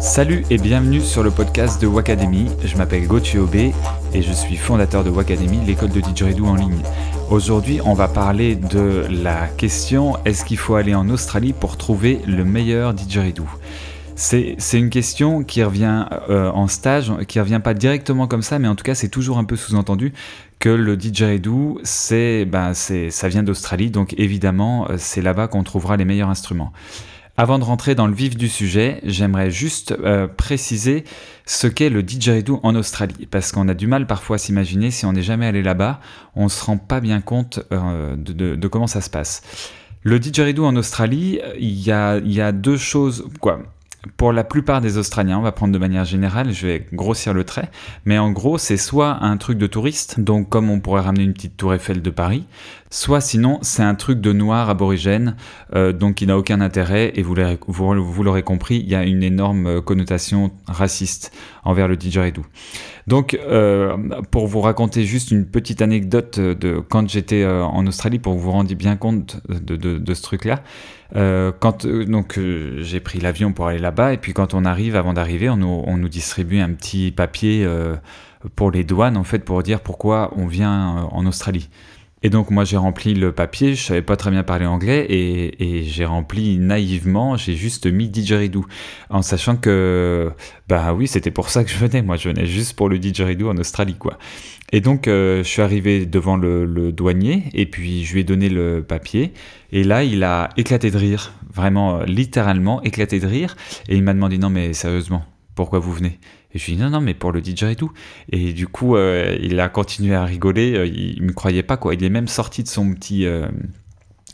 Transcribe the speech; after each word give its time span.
Salut 0.00 0.46
et 0.48 0.56
bienvenue 0.56 1.02
sur 1.02 1.22
le 1.22 1.30
podcast 1.30 1.80
de 1.82 1.86
Wacademy. 1.86 2.46
Je 2.64 2.74
m'appelle 2.78 3.06
Gauthier 3.06 3.38
Aubé 3.38 3.74
et 4.14 4.22
je 4.22 4.32
suis 4.32 4.56
fondateur 4.56 5.04
de 5.04 5.10
Wacademy, 5.10 5.58
l'école 5.66 5.90
de 5.90 6.00
didgeridoo 6.00 6.46
en 6.46 6.54
ligne. 6.54 6.82
Aujourd'hui, 7.28 7.80
on 7.84 7.92
va 7.92 8.08
parler 8.08 8.56
de 8.56 9.06
la 9.10 9.46
question 9.46 10.16
est-ce 10.24 10.46
qu'il 10.46 10.56
faut 10.56 10.76
aller 10.76 10.94
en 10.94 11.10
Australie 11.10 11.52
pour 11.52 11.76
trouver 11.76 12.22
le 12.26 12.44
meilleur 12.46 12.94
didgeridoo 12.94 13.46
c'est, 14.16 14.56
une 14.74 14.90
question 14.90 15.42
qui 15.44 15.62
revient 15.62 16.04
euh, 16.28 16.50
en 16.50 16.66
stage, 16.66 17.10
qui 17.26 17.40
revient 17.40 17.60
pas 17.62 17.72
directement 17.72 18.26
comme 18.26 18.42
ça, 18.42 18.58
mais 18.58 18.68
en 18.68 18.74
tout 18.74 18.84
cas 18.84 18.94
c'est 18.94 19.08
toujours 19.08 19.38
un 19.38 19.44
peu 19.44 19.56
sous-entendu 19.56 20.12
que 20.58 20.68
le 20.68 20.98
didgeridoo, 20.98 21.80
ben, 22.46 22.74
c'est, 22.74 23.10
ça 23.10 23.28
vient 23.28 23.42
d'Australie, 23.42 23.90
donc 23.90 24.14
évidemment 24.18 24.90
euh, 24.90 24.96
c'est 24.98 25.22
là-bas 25.22 25.48
qu'on 25.48 25.62
trouvera 25.62 25.96
les 25.96 26.04
meilleurs 26.04 26.28
instruments. 26.28 26.72
Avant 27.40 27.58
de 27.58 27.64
rentrer 27.64 27.94
dans 27.94 28.06
le 28.06 28.12
vif 28.12 28.36
du 28.36 28.50
sujet, 28.50 29.00
j'aimerais 29.02 29.50
juste 29.50 29.92
euh, 29.92 30.26
préciser 30.26 31.04
ce 31.46 31.66
qu'est 31.68 31.88
le 31.88 32.02
didgeridoo 32.02 32.60
en 32.62 32.74
Australie, 32.74 33.26
parce 33.30 33.50
qu'on 33.50 33.66
a 33.68 33.72
du 33.72 33.86
mal 33.86 34.06
parfois 34.06 34.36
à 34.36 34.38
s'imaginer, 34.38 34.90
si 34.90 35.06
on 35.06 35.14
n'est 35.14 35.22
jamais 35.22 35.46
allé 35.46 35.62
là-bas, 35.62 36.00
on 36.36 36.44
ne 36.44 36.48
se 36.50 36.62
rend 36.62 36.76
pas 36.76 37.00
bien 37.00 37.22
compte 37.22 37.60
euh, 37.72 38.14
de, 38.14 38.68
comment 38.68 38.86
ça 38.86 39.00
se 39.00 39.08
passe. 39.08 39.40
Le 40.02 40.18
didgeridoo 40.18 40.66
en 40.66 40.76
Australie, 40.76 41.40
il 41.58 41.80
y 41.80 41.90
a, 41.90 42.18
y 42.18 42.42
a 42.42 42.52
deux 42.52 42.76
choses, 42.76 43.26
quoi 43.40 43.62
pour 44.16 44.32
la 44.32 44.44
plupart 44.44 44.80
des 44.80 44.96
Australiens, 44.96 45.38
on 45.38 45.42
va 45.42 45.52
prendre 45.52 45.74
de 45.74 45.78
manière 45.78 46.04
générale, 46.04 46.52
je 46.52 46.66
vais 46.66 46.86
grossir 46.92 47.34
le 47.34 47.44
trait, 47.44 47.70
mais 48.06 48.18
en 48.18 48.30
gros, 48.30 48.56
c'est 48.56 48.78
soit 48.78 49.22
un 49.22 49.36
truc 49.36 49.58
de 49.58 49.66
touriste, 49.66 50.20
donc 50.20 50.48
comme 50.48 50.70
on 50.70 50.80
pourrait 50.80 51.02
ramener 51.02 51.24
une 51.24 51.34
petite 51.34 51.56
tour 51.56 51.74
Eiffel 51.74 52.00
de 52.00 52.10
Paris, 52.10 52.46
soit 52.90 53.20
sinon, 53.20 53.58
c'est 53.62 53.82
un 53.82 53.94
truc 53.94 54.20
de 54.20 54.32
noir 54.32 54.68
aborigène, 54.68 55.36
euh, 55.74 55.92
donc 55.92 56.16
qui 56.16 56.26
n'a 56.26 56.36
aucun 56.36 56.60
intérêt, 56.60 57.12
et 57.14 57.22
vous 57.22 57.34
l'aurez 57.34 58.42
compris, 58.42 58.76
il 58.78 58.88
y 58.88 58.94
a 58.94 59.04
une 59.04 59.22
énorme 59.22 59.80
connotation 59.80 60.50
raciste 60.66 61.32
envers 61.64 61.88
le 61.88 61.96
didgeridoo. 61.96 62.44
Donc, 63.06 63.34
euh, 63.34 63.96
pour 64.30 64.46
vous 64.46 64.60
raconter 64.60 65.04
juste 65.04 65.32
une 65.32 65.44
petite 65.44 65.82
anecdote 65.82 66.38
de 66.38 66.78
quand 66.78 67.08
j'étais 67.08 67.42
euh, 67.42 67.64
en 67.64 67.86
Australie, 67.88 68.20
pour 68.20 68.34
que 68.34 68.38
vous 68.38 68.44
vous 68.44 68.50
rendiez 68.52 68.76
bien 68.76 68.96
compte 68.96 69.40
de, 69.48 70.14
ce 70.14 70.22
truc-là, 70.22 70.62
euh, 71.16 71.50
quand 71.58 71.86
donc 71.86 72.38
j'ai 72.78 73.00
pris 73.00 73.18
l'avion 73.18 73.52
pour 73.52 73.66
aller 73.66 73.80
là-bas, 73.80 74.12
et 74.12 74.16
puis 74.16 74.32
quand 74.32 74.54
on 74.54 74.64
arrive, 74.64 74.94
avant 74.94 75.12
d'arriver, 75.12 75.48
on 75.48 75.56
nous, 75.56 75.82
on 75.86 75.96
nous, 75.96 76.08
distribue 76.08 76.60
un 76.60 76.70
petit 76.70 77.10
papier 77.10 77.66
pour 78.54 78.70
les 78.70 78.84
douanes, 78.84 79.16
en 79.16 79.24
fait, 79.24 79.40
pour 79.40 79.62
dire 79.64 79.80
pourquoi 79.80 80.32
on 80.36 80.46
vient 80.46 81.08
en 81.10 81.26
Australie. 81.26 81.68
Et 82.22 82.28
donc 82.28 82.50
moi 82.50 82.64
j'ai 82.64 82.76
rempli 82.76 83.14
le 83.14 83.32
papier, 83.32 83.74
je 83.74 83.82
savais 83.82 84.02
pas 84.02 84.16
très 84.16 84.30
bien 84.30 84.42
parler 84.42 84.66
anglais 84.66 85.06
et, 85.08 85.82
j'ai 85.84 86.04
rempli 86.04 86.58
naïvement, 86.58 87.36
j'ai 87.36 87.54
juste 87.54 87.86
mis 87.86 88.08
didgeridoo. 88.08 88.66
En 89.08 89.22
sachant 89.22 89.56
que 89.56 90.30
bah 90.68 90.92
oui 90.92 91.08
c'était 91.08 91.30
pour 91.30 91.48
ça 91.48 91.64
que 91.64 91.70
je 91.70 91.78
venais, 91.78 92.02
moi 92.02 92.16
je 92.16 92.28
venais 92.28 92.44
juste 92.44 92.74
pour 92.74 92.90
le 92.90 92.98
didgeridoo 92.98 93.48
en 93.48 93.56
Australie 93.56 93.94
quoi. 93.94 94.18
Et 94.72 94.82
donc 94.82 95.08
euh, 95.08 95.38
je 95.38 95.48
suis 95.48 95.62
arrivé 95.62 96.04
devant 96.04 96.36
le, 96.36 96.92
douanier 96.92 97.44
et 97.54 97.66
puis 97.66 98.04
je 98.04 98.12
lui 98.12 98.20
ai 98.20 98.24
donné 98.24 98.50
le 98.50 98.84
papier. 98.86 99.32
Et 99.72 99.82
là 99.82 100.04
il 100.04 100.22
a 100.22 100.50
éclaté 100.58 100.90
de 100.90 100.98
rire, 100.98 101.32
vraiment 101.52 102.02
littéralement 102.02 102.82
éclaté 102.82 103.18
de 103.18 103.26
rire. 103.26 103.56
Et 103.88 103.96
il 103.96 104.02
m'a 104.02 104.12
demandé 104.12 104.36
non 104.36 104.50
mais 104.50 104.74
sérieusement 104.74 105.24
pourquoi 105.54 105.78
vous 105.78 105.92
venez? 105.92 106.18
Et 106.52 106.58
je 106.58 106.66
lui 106.66 106.74
ai 106.74 106.76
non, 106.76 106.90
non, 106.90 107.00
mais 107.00 107.14
pour 107.14 107.32
le 107.32 107.42
DJ 107.42 107.64
et 107.64 107.76
tout. 107.76 107.92
Et 108.30 108.52
du 108.52 108.66
coup, 108.66 108.96
euh, 108.96 109.36
il 109.40 109.60
a 109.60 109.68
continué 109.68 110.14
à 110.14 110.24
rigoler, 110.24 110.74
euh, 110.74 110.86
il, 110.86 111.20
ne 111.20 111.28
me 111.28 111.32
croyait 111.32 111.62
pas, 111.62 111.76
quoi. 111.76 111.94
Il 111.94 112.02
est 112.02 112.10
même 112.10 112.28
sorti 112.28 112.62
de 112.62 112.68
son 112.68 112.92
petit. 112.92 113.24
Euh, 113.24 113.46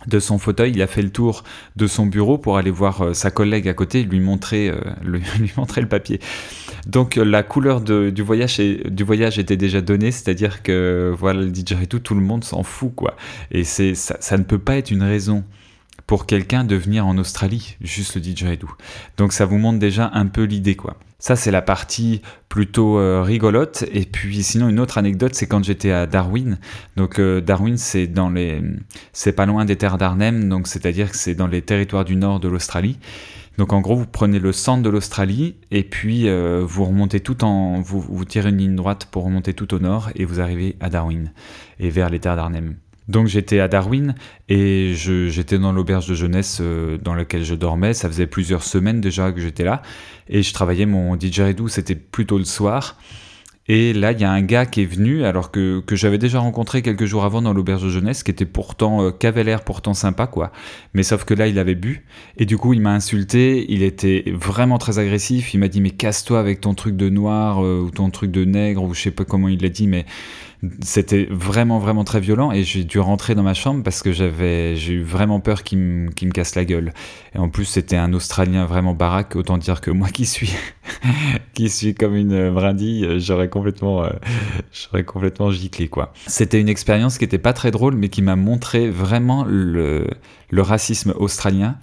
de 0.06 0.20
son 0.20 0.38
fauteuil, 0.38 0.72
il 0.72 0.82
a 0.82 0.86
fait 0.86 1.02
le 1.02 1.10
tour 1.10 1.42
de 1.74 1.86
son 1.86 2.06
bureau 2.06 2.36
pour 2.38 2.58
aller 2.58 2.70
voir 2.70 3.16
sa 3.16 3.30
collègue 3.30 3.66
à 3.66 3.72
côté, 3.72 4.04
lui 4.04 4.20
montrer, 4.20 4.70
lui, 5.02 5.22
montrer 5.56 5.80
le 5.80 5.88
papier. 5.88 6.20
Donc 6.86 7.16
la 7.16 7.42
couleur 7.42 7.80
du, 7.80 8.22
voyage 8.22 8.58
du 8.58 9.02
voyage 9.02 9.38
était 9.38 9.56
déjà 9.56 9.80
donnée, 9.80 10.12
c'est-à-dire 10.12 10.62
que 10.62 11.12
voilà 11.18 11.40
le 11.40 11.48
DJ 11.48 11.72
et 11.82 11.86
tout, 11.86 11.98
tout 11.98 12.14
le 12.14 12.20
monde 12.20 12.44
s'en 12.44 12.62
fout 12.62 12.94
quoi. 12.94 13.16
Et 13.50 13.64
ça, 13.64 14.36
ne 14.36 14.44
peut 14.44 14.58
pas 14.58 14.76
être 14.76 14.90
une 14.92 15.02
raison 15.02 15.44
pour 16.06 16.26
quelqu'un 16.26 16.64
de 16.64 16.76
venir 16.76 17.06
en 17.06 17.18
Australie, 17.18 17.76
juste 17.80 18.14
le 18.14 18.20
didgeridoo. 18.20 18.70
Donc 19.16 19.32
ça 19.32 19.44
vous 19.44 19.58
montre 19.58 19.78
déjà 19.78 20.10
un 20.14 20.26
peu 20.26 20.44
l'idée 20.44 20.76
quoi. 20.76 20.96
Ça, 21.18 21.34
c'est 21.34 21.50
la 21.50 21.62
partie 21.62 22.20
plutôt 22.50 22.98
euh, 22.98 23.22
rigolote. 23.22 23.84
Et 23.90 24.04
puis, 24.04 24.42
sinon, 24.42 24.68
une 24.68 24.78
autre 24.78 24.98
anecdote, 24.98 25.34
c'est 25.34 25.46
quand 25.46 25.64
j'étais 25.64 25.90
à 25.90 26.06
Darwin. 26.06 26.58
Donc, 26.96 27.18
euh, 27.18 27.40
Darwin, 27.40 27.78
c'est 27.78 28.06
dans 28.06 28.28
les, 28.28 28.62
c'est 29.14 29.32
pas 29.32 29.46
loin 29.46 29.64
des 29.64 29.76
terres 29.76 29.96
d'Arnhem. 29.96 30.48
Donc, 30.48 30.66
c'est-à-dire 30.66 31.10
que 31.10 31.16
c'est 31.16 31.34
dans 31.34 31.46
les 31.46 31.62
territoires 31.62 32.04
du 32.04 32.16
nord 32.16 32.38
de 32.38 32.48
l'Australie. 32.48 32.98
Donc, 33.56 33.72
en 33.72 33.80
gros, 33.80 33.96
vous 33.96 34.06
prenez 34.06 34.38
le 34.38 34.52
centre 34.52 34.82
de 34.82 34.90
l'Australie 34.90 35.56
et 35.70 35.82
puis 35.84 36.28
euh, 36.28 36.62
vous 36.66 36.84
remontez 36.84 37.20
tout 37.20 37.42
en, 37.44 37.80
vous, 37.80 38.00
vous 38.00 38.24
tirez 38.26 38.50
une 38.50 38.58
ligne 38.58 38.76
droite 38.76 39.08
pour 39.10 39.24
remonter 39.24 39.54
tout 39.54 39.72
au 39.72 39.78
nord 39.78 40.10
et 40.14 40.26
vous 40.26 40.40
arrivez 40.40 40.76
à 40.80 40.90
Darwin 40.90 41.32
et 41.80 41.88
vers 41.88 42.10
les 42.10 42.20
terres 42.20 42.36
d'Arnhem. 42.36 42.76
Donc 43.08 43.28
j'étais 43.28 43.60
à 43.60 43.68
Darwin 43.68 44.14
et 44.48 44.92
j'étais 44.94 45.58
dans 45.58 45.72
l'auberge 45.72 46.08
de 46.08 46.14
jeunesse 46.14 46.58
euh, 46.60 46.98
dans 46.98 47.14
laquelle 47.14 47.44
je 47.44 47.54
dormais. 47.54 47.94
Ça 47.94 48.08
faisait 48.08 48.26
plusieurs 48.26 48.62
semaines 48.62 49.00
déjà 49.00 49.32
que 49.32 49.40
j'étais 49.40 49.64
là 49.64 49.82
et 50.28 50.42
je 50.42 50.52
travaillais 50.52 50.86
mon 50.86 51.16
didgeridoo. 51.16 51.68
C'était 51.68 51.94
plutôt 51.94 52.38
le 52.38 52.44
soir. 52.44 52.96
Et 53.68 53.92
là, 53.92 54.12
il 54.12 54.20
y 54.20 54.24
a 54.24 54.30
un 54.30 54.42
gars 54.42 54.64
qui 54.64 54.82
est 54.82 54.86
venu, 54.86 55.24
alors 55.24 55.50
que, 55.50 55.80
que 55.80 55.96
j'avais 55.96 56.18
déjà 56.18 56.38
rencontré 56.38 56.82
quelques 56.82 57.04
jours 57.04 57.24
avant 57.24 57.42
dans 57.42 57.52
l'auberge 57.52 57.82
de 57.82 57.88
jeunesse, 57.88 58.22
qui 58.22 58.30
était 58.30 58.44
pourtant, 58.44 59.02
euh, 59.02 59.42
l'air 59.42 59.64
pourtant 59.64 59.92
sympa, 59.92 60.26
quoi. 60.26 60.52
Mais 60.94 61.02
sauf 61.02 61.24
que 61.24 61.34
là, 61.34 61.48
il 61.48 61.58
avait 61.58 61.74
bu. 61.74 62.04
Et 62.36 62.46
du 62.46 62.56
coup, 62.56 62.74
il 62.74 62.80
m'a 62.80 62.92
insulté. 62.92 63.66
Il 63.68 63.82
était 63.82 64.24
vraiment 64.32 64.78
très 64.78 64.98
agressif. 64.98 65.52
Il 65.52 65.60
m'a 65.60 65.68
dit, 65.68 65.80
mais 65.80 65.90
casse-toi 65.90 66.38
avec 66.38 66.60
ton 66.60 66.74
truc 66.74 66.96
de 66.96 67.08
noir, 67.08 67.64
euh, 67.64 67.80
ou 67.80 67.90
ton 67.90 68.10
truc 68.10 68.30
de 68.30 68.44
nègre, 68.44 68.84
ou 68.84 68.94
je 68.94 69.02
sais 69.02 69.10
pas 69.10 69.24
comment 69.24 69.48
il 69.48 69.60
l'a 69.60 69.68
dit, 69.68 69.88
mais 69.88 70.06
c'était 70.80 71.28
vraiment 71.30 71.78
vraiment 71.78 72.04
très 72.04 72.20
violent 72.20 72.50
et 72.50 72.64
j'ai 72.64 72.84
dû 72.84 72.98
rentrer 72.98 73.34
dans 73.34 73.42
ma 73.42 73.54
chambre 73.54 73.82
parce 73.82 74.02
que 74.02 74.12
j'avais 74.12 74.74
j'ai 74.74 74.94
eu 74.94 75.02
vraiment 75.02 75.38
peur 75.40 75.62
qu'il 75.62 75.78
me, 75.78 76.06
me 76.06 76.30
casse 76.30 76.54
la 76.54 76.64
gueule 76.64 76.92
et 77.34 77.38
en 77.38 77.48
plus 77.48 77.66
c'était 77.66 77.96
un 77.96 78.12
Australien 78.14 78.64
vraiment 78.64 78.94
baraque 78.94 79.36
autant 79.36 79.58
dire 79.58 79.80
que 79.80 79.90
moi 79.90 80.08
qui 80.08 80.24
suis 80.24 80.52
qui 81.54 81.68
suis 81.68 81.94
comme 81.94 82.16
une 82.16 82.50
brindille 82.50 83.20
j'aurais 83.20 83.48
complètement 83.56 84.04
euh, 84.04 84.10
j'aurais 84.72 85.04
complètement 85.04 85.50
giclé 85.50 85.88
quoi 85.88 86.12
c'était 86.26 86.60
une 86.60 86.68
expérience 86.68 87.18
qui 87.18 87.24
était 87.24 87.38
pas 87.38 87.52
très 87.52 87.70
drôle 87.70 87.94
mais 87.96 88.08
qui 88.08 88.22
m'a 88.22 88.36
montré 88.36 88.88
vraiment 88.90 89.44
le 89.44 90.06
le 90.50 90.62
racisme 90.62 91.14
australien 91.16 91.76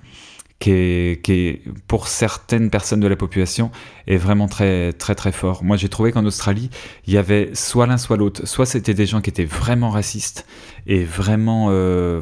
qui 0.64 0.72
est, 0.72 1.62
pour 1.88 2.08
certaines 2.08 2.70
personnes 2.70 3.00
de 3.00 3.08
la 3.08 3.16
population, 3.16 3.72
est 4.08 4.18
vraiment 4.18 4.48
très 4.48 4.94
très 4.94 5.16
très 5.16 5.32
fort. 5.32 5.64
Moi, 5.64 5.78
j'ai 5.78 5.90
trouvé 5.90 6.12
qu'en 6.12 6.26
Australie, 6.26 6.70
il 7.06 7.14
y 7.14 7.18
avait 7.18 7.54
soit 7.54 7.88
l'un 7.88 7.98
soit 7.98 8.18
l'autre. 8.18 8.48
Soit 8.48 8.66
c'était 8.66 8.94
des 8.94 9.06
gens 9.06 9.22
qui 9.22 9.30
étaient 9.30 9.46
vraiment 9.46 9.90
racistes 9.90 10.46
et 10.88 11.04
vraiment 11.04 11.68
euh, 11.70 12.22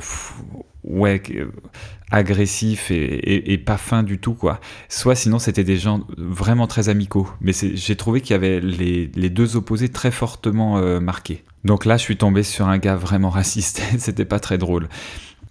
ouais 0.84 1.22
agressifs 2.12 2.92
et, 2.92 3.58
pas 3.58 3.78
fins 3.78 4.04
du 4.04 4.20
tout 4.20 4.34
quoi. 4.34 4.60
Soit 4.90 5.16
sinon 5.16 5.40
c'était 5.40 5.64
des 5.64 5.78
gens 5.78 6.02
vraiment 6.18 6.68
très 6.68 6.90
amicaux. 6.90 7.28
Mais 7.42 7.54
j'ai 7.54 7.96
trouvé 7.96 8.22
qu'il 8.22 8.32
y 8.32 8.36
avait 8.36 8.60
les, 8.60 9.30
deux 9.30 9.56
opposés 9.56 9.90
très 9.90 10.12
fortement 10.12 10.78
euh, 10.78 11.00
marqués. 11.00 11.44
Donc 11.64 11.86
là, 11.86 11.96
je 11.98 12.02
suis 12.02 12.18
tombé 12.18 12.44
sur 12.44 12.68
un 12.68 12.78
gars 12.78 12.96
vraiment 12.96 13.30
raciste. 13.42 13.82
C'était 13.98 14.26
pas 14.26 14.40
très 14.40 14.58
drôle. 14.58 14.90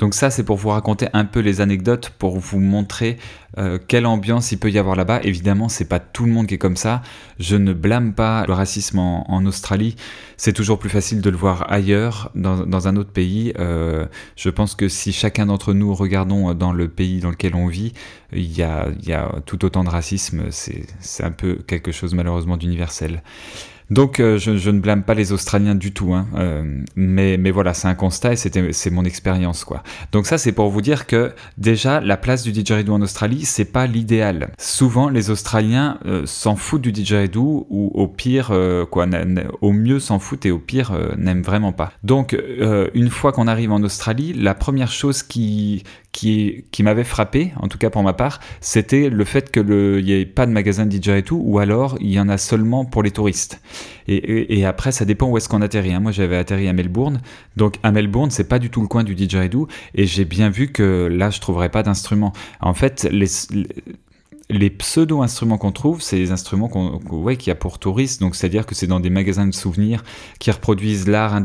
Donc 0.00 0.14
ça, 0.14 0.30
c'est 0.30 0.44
pour 0.44 0.56
vous 0.56 0.70
raconter 0.70 1.08
un 1.12 1.26
peu 1.26 1.40
les 1.40 1.60
anecdotes, 1.60 2.08
pour 2.18 2.38
vous 2.38 2.58
montrer 2.58 3.18
euh, 3.58 3.78
quelle 3.86 4.06
ambiance 4.06 4.50
il 4.50 4.58
peut 4.58 4.70
y 4.70 4.78
avoir 4.78 4.96
là-bas. 4.96 5.20
Évidemment, 5.24 5.68
c'est 5.68 5.84
pas 5.84 6.00
tout 6.00 6.24
le 6.24 6.32
monde 6.32 6.46
qui 6.46 6.54
est 6.54 6.58
comme 6.58 6.78
ça. 6.78 7.02
Je 7.38 7.54
ne 7.56 7.74
blâme 7.74 8.14
pas 8.14 8.46
le 8.46 8.54
racisme 8.54 8.98
en, 8.98 9.44
Australie. 9.44 9.96
C'est 10.38 10.54
toujours 10.54 10.78
plus 10.78 10.88
facile 10.88 11.20
de 11.20 11.28
le 11.28 11.36
voir 11.36 11.70
ailleurs, 11.70 12.30
dans, 12.34 12.88
un 12.88 12.96
autre 12.96 13.10
pays. 13.12 13.52
Euh, 13.58 14.06
je 14.36 14.48
pense 14.48 14.74
que 14.74 14.88
si 14.88 15.12
chacun 15.12 15.46
d'entre 15.46 15.74
nous 15.74 15.94
regardons 15.94 16.54
dans 16.54 16.72
le 16.72 16.88
pays 16.88 17.20
dans 17.20 17.30
lequel 17.30 17.54
on 17.54 17.66
vit, 17.66 17.92
il 18.32 18.56
y 18.56 18.62
a, 18.62 18.88
il 19.02 19.06
y 19.06 19.12
a 19.12 19.30
tout 19.44 19.66
autant 19.66 19.84
de 19.84 19.90
racisme. 19.90 20.44
C'est 20.50 21.24
un 21.24 21.32
peu 21.32 21.56
quelque 21.66 21.92
chose 21.92 22.14
malheureusement 22.14 22.56
d'universel. 22.56 23.22
Donc 23.90 24.20
euh, 24.20 24.38
je, 24.38 24.70
ne 24.70 24.78
blâme 24.78 25.02
pas 25.02 25.14
les 25.14 25.32
Australiens 25.32 25.74
du 25.74 25.92
tout, 25.92 26.14
hein, 26.14 26.26
euh, 26.36 26.62
mais, 26.94 27.36
mais 27.36 27.50
voilà, 27.50 27.74
c'est 27.74 27.88
un 27.88 27.94
constat 27.94 28.32
et 28.32 28.36
c'est 28.36 28.90
mon 28.90 29.04
expérience. 29.04 29.64
quoi. 29.64 29.82
Donc 30.12 30.26
ça, 30.26 30.38
c'est 30.38 30.52
pour 30.52 30.70
vous 30.70 30.80
dire 30.80 31.06
que 31.06 31.32
déjà, 31.58 32.00
la 32.00 32.16
place 32.16 32.42
du 32.44 32.52
didgeridoo 32.52 32.92
en 32.92 33.02
Australie, 33.02 33.44
c'est 33.44 33.64
pas 33.64 33.86
l'idéal. 33.86 34.50
Souvent, 34.58 35.08
les 35.08 35.30
Australiens 35.30 35.98
euh, 36.06 36.22
s'en 36.24 36.54
foutent 36.54 36.82
du 36.82 36.92
didgeridoo 36.92 37.66
ou 37.68 37.90
au 37.94 38.06
pire, 38.06 38.52
quoi, 38.90 39.06
au 39.60 39.72
mieux 39.72 39.98
s'en 39.98 40.18
foutent 40.18 40.46
et 40.46 40.50
au 40.50 40.58
pire 40.58 40.92
n'aiment 41.16 41.42
vraiment 41.42 41.72
pas. 41.72 41.92
Donc 42.04 42.36
une 42.94 43.10
fois 43.10 43.32
qu'on 43.32 43.46
arrive 43.46 43.72
en 43.72 43.82
Australie, 43.82 44.32
la 44.32 44.54
première 44.54 44.90
chose 44.90 45.22
qui, 45.22 45.82
qui, 46.12 46.64
qui 46.70 46.82
m'avait 46.82 47.04
frappé, 47.04 47.52
en 47.56 47.68
tout 47.68 47.78
cas 47.78 47.90
pour 47.90 48.02
ma 48.02 48.12
part, 48.12 48.40
c'était 48.60 49.08
le 49.08 49.24
fait 49.24 49.50
qu'il 49.50 49.64
n'y 50.04 50.12
ait 50.12 50.26
pas 50.26 50.46
de 50.46 50.52
magasin 50.52 50.84
de 50.84 50.90
didgeridoo 50.90 51.40
ou 51.42 51.58
alors 51.58 51.96
il 52.00 52.10
y 52.10 52.20
en 52.20 52.28
a 52.28 52.38
seulement 52.38 52.84
pour 52.84 53.02
les 53.02 53.10
touristes. 53.10 53.60
Et, 54.08 54.64
après, 54.64 54.92
ça 54.92 55.04
dépend 55.04 55.28
où 55.28 55.36
est-ce 55.36 55.48
qu'on 55.48 55.62
atterrit. 55.62 55.92
Hein. 55.92 56.00
Moi, 56.00 56.12
j'avais 56.12 56.36
atterri 56.36 56.68
à 56.68 56.72
Melbourne. 56.72 57.20
Donc, 57.56 57.76
à 57.82 57.92
Melbourne, 57.92 58.30
c'est 58.30 58.48
pas 58.48 58.58
du 58.58 58.70
tout 58.70 58.80
le 58.80 58.88
coin 58.88 59.04
du 59.04 59.14
didgeridoo. 59.14 59.68
Et 59.94 60.06
j'ai 60.06 60.24
bien 60.24 60.50
vu 60.50 60.72
que 60.72 61.08
là, 61.10 61.30
je 61.30 61.40
trouverais 61.40 61.68
pas 61.68 61.82
d'instrument. 61.82 62.32
En 62.60 62.74
fait, 62.74 63.08
les, 63.10 63.26
les 63.52 63.66
pseudo-instruments 64.70 65.58
qu'on 65.58 65.72
trouve, 65.72 66.02
c'est 66.02 66.16
les 66.16 66.32
instruments 66.32 66.68
qu'on, 66.68 67.00
ouais, 67.10 67.36
qu'il 67.36 67.48
y 67.48 67.52
a 67.52 67.54
pour 67.54 67.78
touristes, 67.78 68.20
donc 68.20 68.34
c'est-à-dire 68.34 68.66
que 68.66 68.74
c'est 68.74 68.86
dans 68.86 69.00
des 69.00 69.10
magasins 69.10 69.46
de 69.46 69.54
souvenirs 69.54 70.02
qui 70.38 70.50
reproduisent 70.50 71.08
l'art, 71.08 71.40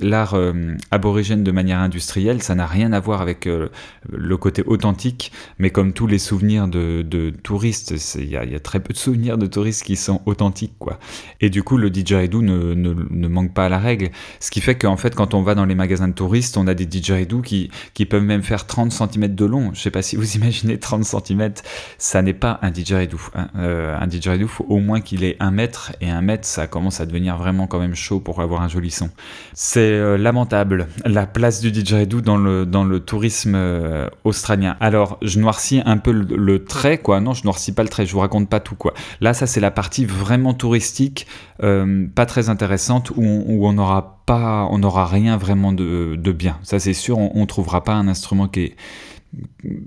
l'art 0.00 0.34
euh, 0.34 0.74
aborigène 0.90 1.44
de 1.44 1.50
manière 1.50 1.78
industrielle. 1.78 2.42
Ça 2.42 2.54
n'a 2.54 2.66
rien 2.66 2.92
à 2.92 3.00
voir 3.00 3.22
avec 3.22 3.46
euh, 3.46 3.68
le 4.10 4.36
côté 4.36 4.62
authentique, 4.66 5.32
mais 5.58 5.70
comme 5.70 5.92
tous 5.92 6.06
les 6.06 6.18
souvenirs 6.18 6.68
de, 6.68 7.02
de 7.02 7.30
touristes, 7.30 7.94
il 8.16 8.28
y, 8.28 8.36
a, 8.36 8.60
très 8.60 8.80
peu 8.80 8.92
de 8.92 8.98
souvenirs 8.98 9.38
de 9.38 9.46
touristes 9.46 9.84
qui 9.84 9.96
sont 9.96 10.20
authentiques, 10.26 10.74
quoi. 10.78 10.98
Et 11.40 11.50
du 11.50 11.62
coup, 11.62 11.76
le 11.76 11.90
didgeridoo 11.90 12.42
ne, 12.42 12.74
ne, 12.74 12.94
ne 13.08 13.28
manque 13.28 13.54
pas 13.54 13.66
à 13.66 13.68
la 13.68 13.78
règle, 13.78 14.10
ce 14.40 14.50
qui 14.50 14.60
fait 14.60 14.76
qu'en 14.76 14.96
fait, 14.96 15.14
quand 15.14 15.34
on 15.34 15.42
va 15.42 15.54
dans 15.54 15.64
les 15.64 15.74
magasins 15.74 16.08
de 16.08 16.14
touristes, 16.14 16.56
on 16.56 16.66
a 16.66 16.74
des 16.74 16.86
didgeridoo 16.86 17.42
qui, 17.42 17.70
qui 17.94 18.06
peuvent 18.06 18.22
même 18.22 18.42
faire 18.42 18.66
30 18.66 18.92
cm 18.92 19.34
de 19.34 19.44
long. 19.44 19.70
Je 19.74 19.80
sais 19.80 19.90
pas 19.90 20.02
si 20.02 20.16
vous 20.16 20.36
imaginez 20.36 20.78
30 20.78 21.04
cm, 21.04 21.52
ça 21.98 22.22
n'est 22.22 22.34
pas 22.34 22.47
un 22.62 22.70
didgeridoo. 22.70 23.18
Hein. 23.34 23.48
Euh, 23.56 23.96
un 23.98 24.06
didgeridoo, 24.06 24.48
faut 24.48 24.66
au 24.68 24.78
moins 24.78 25.00
qu'il 25.00 25.24
ait 25.24 25.36
un 25.40 25.50
mètre, 25.50 25.92
et 26.00 26.10
un 26.10 26.22
mètre, 26.22 26.46
ça 26.46 26.66
commence 26.66 27.00
à 27.00 27.06
devenir 27.06 27.36
vraiment 27.36 27.66
quand 27.66 27.78
même 27.78 27.94
chaud 27.94 28.20
pour 28.20 28.40
avoir 28.40 28.62
un 28.62 28.68
joli 28.68 28.90
son. 28.90 29.10
C'est 29.52 29.80
euh, 29.80 30.16
lamentable, 30.16 30.88
la 31.04 31.26
place 31.26 31.60
du 31.60 31.70
didgeridoo 31.70 32.20
dans 32.20 32.36
le, 32.36 32.66
dans 32.66 32.84
le 32.84 33.00
tourisme 33.00 33.54
euh, 33.54 34.08
australien. 34.24 34.76
Alors, 34.80 35.18
je 35.22 35.38
noircis 35.38 35.82
un 35.84 35.98
peu 35.98 36.12
le, 36.12 36.64
trait, 36.64 36.98
quoi. 36.98 37.20
Non, 37.20 37.34
je 37.34 37.44
noircis 37.44 37.72
pas 37.72 37.82
le 37.82 37.88
trait, 37.88 38.06
je 38.06 38.12
vous 38.12 38.20
raconte 38.20 38.48
pas 38.48 38.60
tout, 38.60 38.76
quoi. 38.76 38.94
Là, 39.20 39.34
ça, 39.34 39.46
c'est 39.46 39.60
la 39.60 39.70
partie 39.70 40.04
vraiment 40.04 40.54
touristique, 40.54 41.26
pas 41.58 42.26
très 42.26 42.48
intéressante, 42.48 43.10
où 43.10 43.22
on, 43.22 43.44
où 43.48 44.00
pas, 44.26 44.68
on 44.70 44.78
n'aura 44.78 45.06
rien 45.06 45.36
vraiment 45.36 45.72
de, 45.72 46.14
de 46.16 46.32
bien. 46.32 46.58
Ça, 46.62 46.78
c'est 46.78 46.92
sûr, 46.92 47.18
on, 47.18 47.32
on 47.34 47.46
trouvera 47.46 47.82
pas 47.82 47.94
un 47.94 48.08
instrument 48.08 48.46
qui 48.46 48.60
est 48.60 48.76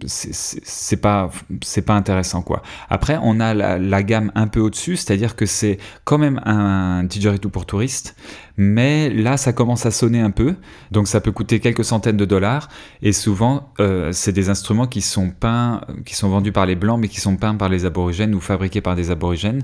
c'est 0.06 0.98
pas 0.98 1.32
c'est 1.64 1.82
pas 1.82 1.96
intéressant 1.96 2.42
quoi. 2.42 2.62
Après 2.90 3.18
on 3.22 3.40
a 3.40 3.54
la, 3.54 4.04
gamme 4.04 4.32
un 4.36 4.48
peu 4.48 4.60
au-dessus, 4.60 4.98
c'est-à-dire 4.98 5.36
que 5.36 5.46
c'est 5.46 5.80
quand 6.04 6.18
même 6.18 6.40
un 6.46 7.04
didgeridoo 7.04 7.50
pour 7.50 7.66
touristes, 7.66 8.16
mais 8.58 9.10
là 9.10 9.38
ça 9.38 9.54
commence 9.54 9.86
à 9.86 9.92
sonner 9.92 10.20
un 10.20 10.30
peu, 10.30 10.56
donc 10.92 11.08
ça 11.08 11.22
peut 11.22 11.32
coûter 11.32 11.60
quelques 11.60 11.86
centaines 11.86 12.18
de 12.18 12.26
dollars 12.26 12.70
et 13.02 13.14
souvent 13.14 13.72
euh, 13.80 14.12
c'est 14.12 14.34
des 14.34 14.50
instruments 14.50 14.88
qui 14.88 15.02
sont 15.02 15.32
peints, 15.32 15.82
qui 16.06 16.16
sont 16.16 16.30
vendus 16.30 16.52
par 16.52 16.66
les 16.66 16.76
blancs 16.76 17.00
mais 17.00 17.08
qui 17.08 17.20
sont 17.20 17.36
peints 17.36 17.56
par 17.56 17.70
les 17.70 17.86
aborigènes 17.86 18.36
ou 18.36 18.40
fabriqués 18.40 18.82
par 18.82 18.96
des 18.96 19.10
aborigènes, 19.10 19.64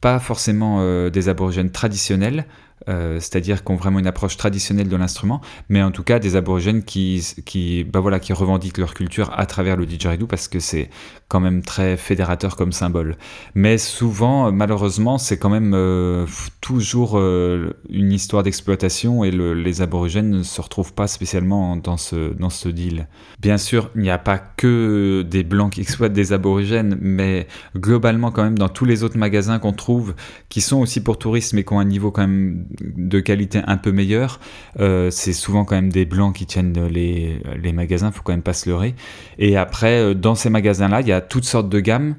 pas 0.00 0.18
forcément 0.18 0.78
euh, 0.80 1.10
des 1.10 1.28
aborigènes 1.28 1.70
traditionnels 1.70 2.46
euh, 2.88 3.20
c'est-à-dire 3.20 3.64
qui 3.64 3.72
ont 3.72 3.76
vraiment 3.76 3.98
une 3.98 4.06
approche 4.06 4.36
traditionnelle 4.36 4.88
de 4.88 4.96
l'instrument, 4.96 5.40
mais 5.68 5.82
en 5.82 5.90
tout 5.90 6.02
cas 6.02 6.18
des 6.18 6.36
aborigènes 6.36 6.82
qui, 6.84 7.26
qui, 7.44 7.84
bah 7.84 8.00
voilà, 8.00 8.20
qui 8.20 8.32
revendiquent 8.32 8.78
leur 8.78 8.94
culture 8.94 9.30
à 9.36 9.46
travers 9.46 9.76
le 9.76 9.86
didgeridoo 9.86 10.26
parce 10.26 10.48
que 10.48 10.60
c'est 10.60 10.90
quand 11.28 11.40
même 11.40 11.62
très 11.62 11.96
fédérateur 11.96 12.56
comme 12.56 12.72
symbole. 12.72 13.16
Mais 13.54 13.76
souvent, 13.76 14.50
malheureusement, 14.50 15.18
c'est 15.18 15.38
quand 15.38 15.50
même 15.50 15.72
euh, 15.74 16.26
toujours 16.60 17.18
euh, 17.18 17.74
une 17.90 18.12
histoire 18.12 18.42
d'exploitation 18.42 19.24
et 19.24 19.30
le, 19.30 19.52
les 19.52 19.82
aborigènes 19.82 20.30
ne 20.30 20.42
se 20.42 20.60
retrouvent 20.60 20.94
pas 20.94 21.06
spécialement 21.06 21.76
dans 21.76 21.98
ce, 21.98 22.32
dans 22.34 22.50
ce 22.50 22.68
deal. 22.70 23.08
Bien 23.40 23.58
sûr, 23.58 23.90
il 23.94 24.02
n'y 24.02 24.10
a 24.10 24.18
pas 24.18 24.38
que 24.38 25.22
des 25.28 25.44
blancs 25.44 25.72
qui 25.72 25.82
exploitent 25.82 26.14
des 26.14 26.32
aborigènes, 26.32 26.96
mais 27.00 27.46
globalement 27.76 28.30
quand 28.30 28.44
même 28.44 28.58
dans 28.58 28.70
tous 28.70 28.86
les 28.86 29.04
autres 29.04 29.18
magasins 29.18 29.58
qu'on 29.58 29.72
trouve, 29.72 30.14
qui 30.48 30.60
sont 30.60 30.80
aussi 30.80 31.02
pour 31.02 31.18
touristes 31.18 31.52
mais 31.52 31.64
qui 31.64 31.72
ont 31.72 31.80
un 31.80 31.84
niveau 31.84 32.10
quand 32.10 32.22
même 32.22 32.64
de 32.80 33.20
qualité 33.20 33.60
un 33.66 33.76
peu 33.76 33.92
meilleure, 33.92 34.40
euh, 34.80 35.10
c'est 35.10 35.32
souvent 35.32 35.64
quand 35.64 35.74
même 35.74 35.90
des 35.90 36.04
blancs 36.04 36.34
qui 36.34 36.46
tiennent 36.46 36.86
les, 36.86 37.40
les 37.62 37.72
magasins, 37.72 38.12
faut 38.12 38.22
quand 38.22 38.32
même 38.32 38.42
pas 38.42 38.52
se 38.52 38.68
leurrer. 38.68 38.94
Et 39.38 39.56
après, 39.56 40.00
euh, 40.00 40.14
dans 40.14 40.34
ces 40.34 40.50
magasins-là, 40.50 41.00
il 41.00 41.08
y 41.08 41.12
a 41.12 41.20
toutes 41.20 41.44
sortes 41.44 41.68
de 41.68 41.80
gammes. 41.80 42.16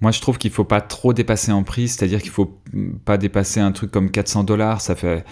Moi, 0.00 0.12
je 0.12 0.20
trouve 0.20 0.38
qu'il 0.38 0.50
faut 0.50 0.64
pas 0.64 0.80
trop 0.80 1.12
dépasser 1.12 1.50
en 1.50 1.64
prix, 1.64 1.88
c'est-à-dire 1.88 2.22
qu'il 2.22 2.30
faut 2.30 2.58
pas 3.04 3.18
dépasser 3.18 3.60
un 3.60 3.72
truc 3.72 3.90
comme 3.90 4.10
400 4.10 4.44
dollars, 4.44 4.80
ça 4.80 4.94
fait 4.94 5.24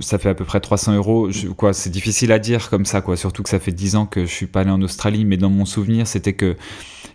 ça 0.00 0.18
fait 0.18 0.28
à 0.28 0.34
peu 0.34 0.44
près 0.44 0.60
300 0.60 0.94
euros. 0.94 1.30
Quoi, 1.56 1.72
c'est 1.72 1.90
difficile 1.90 2.32
à 2.32 2.38
dire 2.38 2.70
comme 2.70 2.84
ça, 2.84 3.00
quoi. 3.00 3.16
Surtout 3.16 3.42
que 3.42 3.48
ça 3.48 3.58
fait 3.58 3.72
10 3.72 3.96
ans 3.96 4.06
que 4.06 4.26
je 4.26 4.30
suis 4.32 4.46
pas 4.46 4.60
allé 4.60 4.70
en 4.70 4.82
Australie, 4.82 5.24
mais 5.24 5.36
dans 5.36 5.50
mon 5.50 5.64
souvenir, 5.64 6.06
c'était 6.06 6.32
que 6.32 6.56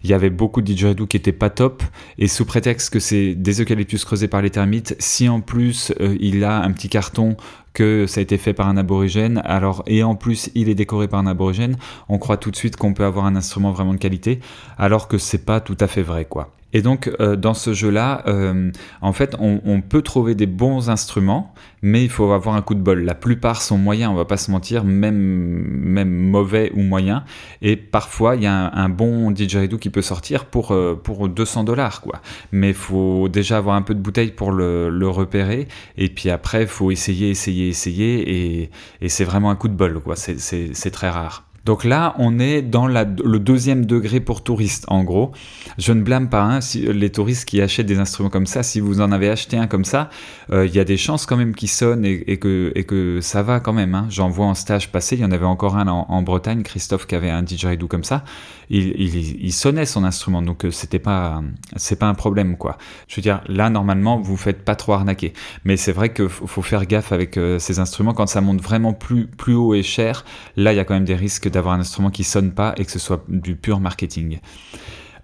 il 0.03 0.09
y 0.09 0.13
avait 0.13 0.29
beaucoup 0.29 0.61
de 0.61 0.67
didgeridoo 0.67 1.07
qui 1.07 1.17
étaient 1.17 1.31
pas 1.31 1.49
top, 1.49 1.83
et 2.17 2.27
sous 2.27 2.45
prétexte 2.45 2.91
que 2.91 2.99
c'est 2.99 3.33
des 3.33 3.61
eucalyptus 3.61 4.05
creusés 4.05 4.27
par 4.27 4.41
les 4.41 4.51
termites, 4.51 4.95
si 4.99 5.27
en 5.27 5.41
plus 5.41 5.91
euh, 5.99 6.15
il 6.19 6.43
a 6.43 6.61
un 6.61 6.71
petit 6.71 6.87
carton 6.87 7.35
que 7.77 8.07
ça 8.07 8.21
a 8.21 8.23
été 8.23 8.39
fait 8.39 8.53
par 8.53 8.67
un 8.67 8.75
aborigène, 8.75 9.39
alors 9.45 9.83
et 9.85 10.01
en 10.01 10.15
plus 10.15 10.49
il 10.55 10.67
est 10.67 10.73
décoré 10.73 11.07
par 11.07 11.19
un 11.19 11.27
aborigène, 11.27 11.77
on 12.09 12.17
croit 12.17 12.37
tout 12.37 12.49
de 12.49 12.55
suite 12.55 12.75
qu'on 12.75 12.95
peut 12.95 13.05
avoir 13.05 13.27
un 13.27 13.35
instrument 13.35 13.71
vraiment 13.71 13.93
de 13.93 13.99
qualité, 13.99 14.39
alors 14.79 15.07
que 15.07 15.19
c'est 15.19 15.45
pas 15.45 15.59
tout 15.59 15.77
à 15.79 15.85
fait 15.85 16.01
vrai, 16.01 16.25
quoi. 16.25 16.57
Et 16.73 16.81
donc, 16.81 17.09
euh, 17.19 17.35
dans 17.35 17.53
ce 17.53 17.73
jeu-là, 17.73 18.23
euh, 18.27 18.71
en 19.01 19.13
fait, 19.13 19.35
on, 19.39 19.81
peut 19.81 20.01
trouver 20.01 20.35
des 20.35 20.47
bons 20.47 20.89
instruments, 20.89 21.53
mais 21.81 22.03
il 22.03 22.09
faut 22.09 22.29
avoir 22.31 22.55
un 22.55 22.61
coup 22.61 22.75
de 22.75 22.81
bol. 22.81 23.03
La 23.03 23.15
plupart 23.15 23.61
sont 23.61 23.77
moyens, 23.77 24.11
on 24.11 24.15
va 24.15 24.25
pas 24.25 24.35
se 24.35 24.51
mentir, 24.51 24.83
même, 24.83 25.15
même 25.15 26.09
mauvais 26.09 26.71
ou 26.75 26.81
moyens. 26.81 27.21
Et 27.61 27.77
parfois, 27.77 28.35
il 28.35 28.43
y 28.43 28.47
a 28.47 28.53
un, 28.53 28.71
un, 28.73 28.89
bon 28.89 29.31
didgeridoo 29.31 29.77
qui 29.77 29.89
peut 29.89 30.01
sortir 30.01 30.45
pour, 30.45 30.71
euh, 30.71 30.99
pour 31.01 31.29
200 31.29 31.63
dollars, 31.63 32.01
quoi. 32.01 32.21
Mais 32.51 32.69
il 32.69 32.75
faut 32.75 33.29
déjà 33.29 33.57
avoir 33.57 33.75
un 33.75 33.81
peu 33.81 33.95
de 33.95 34.01
bouteille 34.01 34.31
pour 34.31 34.51
le, 34.51 34.89
le 34.89 35.07
repérer. 35.07 35.69
Et 35.97 36.09
puis 36.09 36.29
après, 36.29 36.63
il 36.63 36.67
faut 36.67 36.91
essayer, 36.91 37.29
essayer, 37.29 37.66
essayer. 37.67 38.61
Et, 38.61 38.71
et 39.01 39.09
c'est 39.09 39.23
vraiment 39.23 39.49
un 39.49 39.55
coup 39.55 39.67
de 39.67 39.73
bol, 39.75 39.99
quoi. 40.01 40.15
C'est 40.15 40.91
très 40.91 41.09
rare. 41.09 41.46
Donc 41.67 41.83
là, 41.83 42.15
on 42.17 42.39
est 42.39 42.61
dans 42.61 42.87
le 42.87 43.39
deuxième 43.39 43.85
degré 43.85 44.21
pour 44.21 44.41
touristes, 44.41 44.85
en 44.87 45.03
gros. 45.03 45.33
Je 45.77 45.91
ne 45.91 46.01
blâme 46.01 46.29
pas 46.29 46.41
hein, 46.41 46.59
les 46.75 47.09
touristes 47.09 47.43
qui 47.43 47.59
achètent 47.59 47.87
des 47.87 47.99
instruments 47.99 48.29
comme 48.29 48.45
ça. 48.45 48.63
Si 48.63 48.79
vous 48.79 49.01
en 49.01 49.11
avez 49.11 49.29
acheté 49.29 49.57
un 49.57 49.67
comme 49.67 49.83
ça, 49.83 50.09
il 50.47 50.55
euh, 50.55 50.65
y 50.65 50.79
a 50.79 50.85
des 50.85 50.95
chances 50.95 51.25
quand 51.25 51.35
même 51.35 51.53
qu'ils 51.53 51.67
sonnent 51.69 52.05
et, 52.05 52.37
que, 52.37 52.71
que 52.87 53.19
ça 53.19 53.43
va 53.43 53.59
quand 53.59 53.73
même. 53.73 53.95
Hein. 53.95 54.05
J'en 54.09 54.29
vois 54.29 54.45
en 54.45 54.53
stage 54.53 54.93
passé, 54.93 55.17
il 55.17 55.21
y 55.21 55.25
en 55.25 55.31
avait 55.33 55.45
encore 55.45 55.75
un 55.75 55.89
en, 55.89 56.21
Bretagne, 56.21 56.63
Christophe 56.63 57.05
qui 57.05 57.15
avait 57.15 57.29
un 57.29 57.43
didgeridoo 57.43 57.89
comme 57.89 58.05
ça. 58.05 58.23
Il, 58.69 58.93
il, 58.99 59.43
il 59.43 59.53
sonnait 59.53 59.85
son 59.85 60.05
instrument, 60.05 60.41
donc 60.41 60.63
euh, 60.63 60.71
c'était 60.71 60.99
pas, 60.99 61.41
pas 61.99 62.05
un 62.05 62.13
problème. 62.13 62.55
Je 63.09 63.15
veux 63.17 63.21
dire, 63.21 63.41
là 63.47 63.69
normalement, 63.69 64.21
vous 64.21 64.37
faites 64.37 64.63
pas 64.63 64.75
trop 64.75 64.93
arnaquer. 64.93 65.33
Mais 65.65 65.75
c'est 65.75 65.91
vrai 65.91 66.13
qu'il 66.13 66.29
faut 66.29 66.61
faire 66.61 66.85
gaffe 66.85 67.11
avec 67.11 67.35
euh, 67.35 67.59
ces 67.59 67.79
instruments 67.79 68.13
quand 68.13 68.27
ça 68.27 68.39
monte 68.39 68.61
vraiment 68.61 68.93
plus, 68.93 69.27
plus 69.27 69.53
haut 69.53 69.73
et 69.73 69.83
cher. 69.83 70.23
Là, 70.55 70.71
il 70.71 70.77
y 70.77 70.79
a 70.79 70.85
quand 70.85 70.93
même 70.93 71.03
des 71.03 71.15
risques 71.15 71.49
d'avoir 71.57 71.73
un 71.73 71.79
instrument 71.79 72.11
qui 72.11 72.23
sonne 72.23 72.51
pas 72.51 72.73
et 72.77 72.85
que 72.85 72.91
ce 72.91 72.99
soit 72.99 73.23
du 73.27 73.55
pur 73.55 73.79
marketing. 73.79 74.39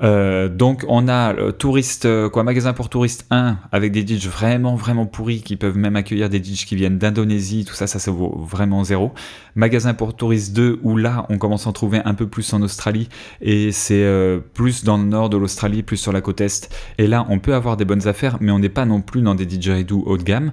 Euh, 0.03 0.49
donc 0.49 0.83
on 0.87 1.07
a 1.07 1.33
le 1.33 1.53
touriste, 1.53 2.07
quoi, 2.29 2.43
magasin 2.43 2.73
pour 2.73 2.89
touristes 2.89 3.25
1 3.31 3.57
avec 3.71 3.91
des 3.91 4.05
DJs 4.05 4.27
vraiment 4.27 4.75
vraiment 4.75 5.05
pourris 5.05 5.41
qui 5.41 5.55
peuvent 5.55 5.77
même 5.77 5.95
accueillir 5.95 6.29
des 6.29 6.43
DJs 6.43 6.65
qui 6.65 6.75
viennent 6.75 6.97
d'Indonésie, 6.97 7.65
tout 7.65 7.73
ça, 7.73 7.87
ça, 7.87 7.99
ça 7.99 8.11
vaut 8.11 8.35
vraiment 8.37 8.83
zéro. 8.83 9.13
Magasin 9.55 9.93
pour 9.93 10.15
touristes 10.15 10.53
2 10.53 10.79
où 10.83 10.97
là 10.97 11.25
on 11.29 11.37
commence 11.37 11.67
à 11.67 11.69
en 11.69 11.73
trouver 11.73 12.01
un 12.03 12.13
peu 12.13 12.27
plus 12.27 12.51
en 12.53 12.61
Australie 12.61 13.07
et 13.41 13.71
c'est 13.71 14.03
euh, 14.03 14.39
plus 14.53 14.83
dans 14.83 14.97
le 14.97 15.05
nord 15.05 15.29
de 15.29 15.37
l'Australie, 15.37 15.83
plus 15.83 15.97
sur 15.97 16.11
la 16.11 16.21
côte 16.21 16.41
est. 16.41 16.69
Et 16.97 17.07
là 17.07 17.25
on 17.29 17.39
peut 17.39 17.53
avoir 17.53 17.77
des 17.77 17.85
bonnes 17.85 18.07
affaires, 18.07 18.37
mais 18.41 18.51
on 18.51 18.59
n'est 18.59 18.69
pas 18.69 18.85
non 18.85 19.01
plus 19.01 19.21
dans 19.21 19.35
des 19.35 19.45
didgeridoo 19.45 20.03
haut 20.05 20.17
de 20.17 20.23
gamme. 20.23 20.51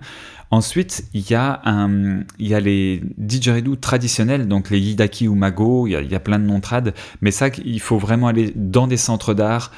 Ensuite, 0.52 1.04
il 1.14 1.30
y, 1.30 1.34
a 1.36 1.60
un, 1.64 2.24
il 2.40 2.48
y 2.48 2.54
a 2.56 2.60
les 2.60 3.00
didgeridoo 3.18 3.76
traditionnels, 3.76 4.48
donc 4.48 4.70
les 4.70 4.80
yidaki 4.80 5.28
ou 5.28 5.36
mago, 5.36 5.86
il 5.86 5.92
y, 5.92 6.14
a, 6.14 6.20
plein 6.20 6.40
de 6.40 6.44
noms 6.44 6.58
trad, 6.58 6.92
mais 7.20 7.30
ça, 7.30 7.50
il 7.64 7.80
faut 7.80 7.98
vraiment 7.98 8.26
aller 8.26 8.52
dans 8.56 8.88
des 8.88 8.96
centres 8.96 9.32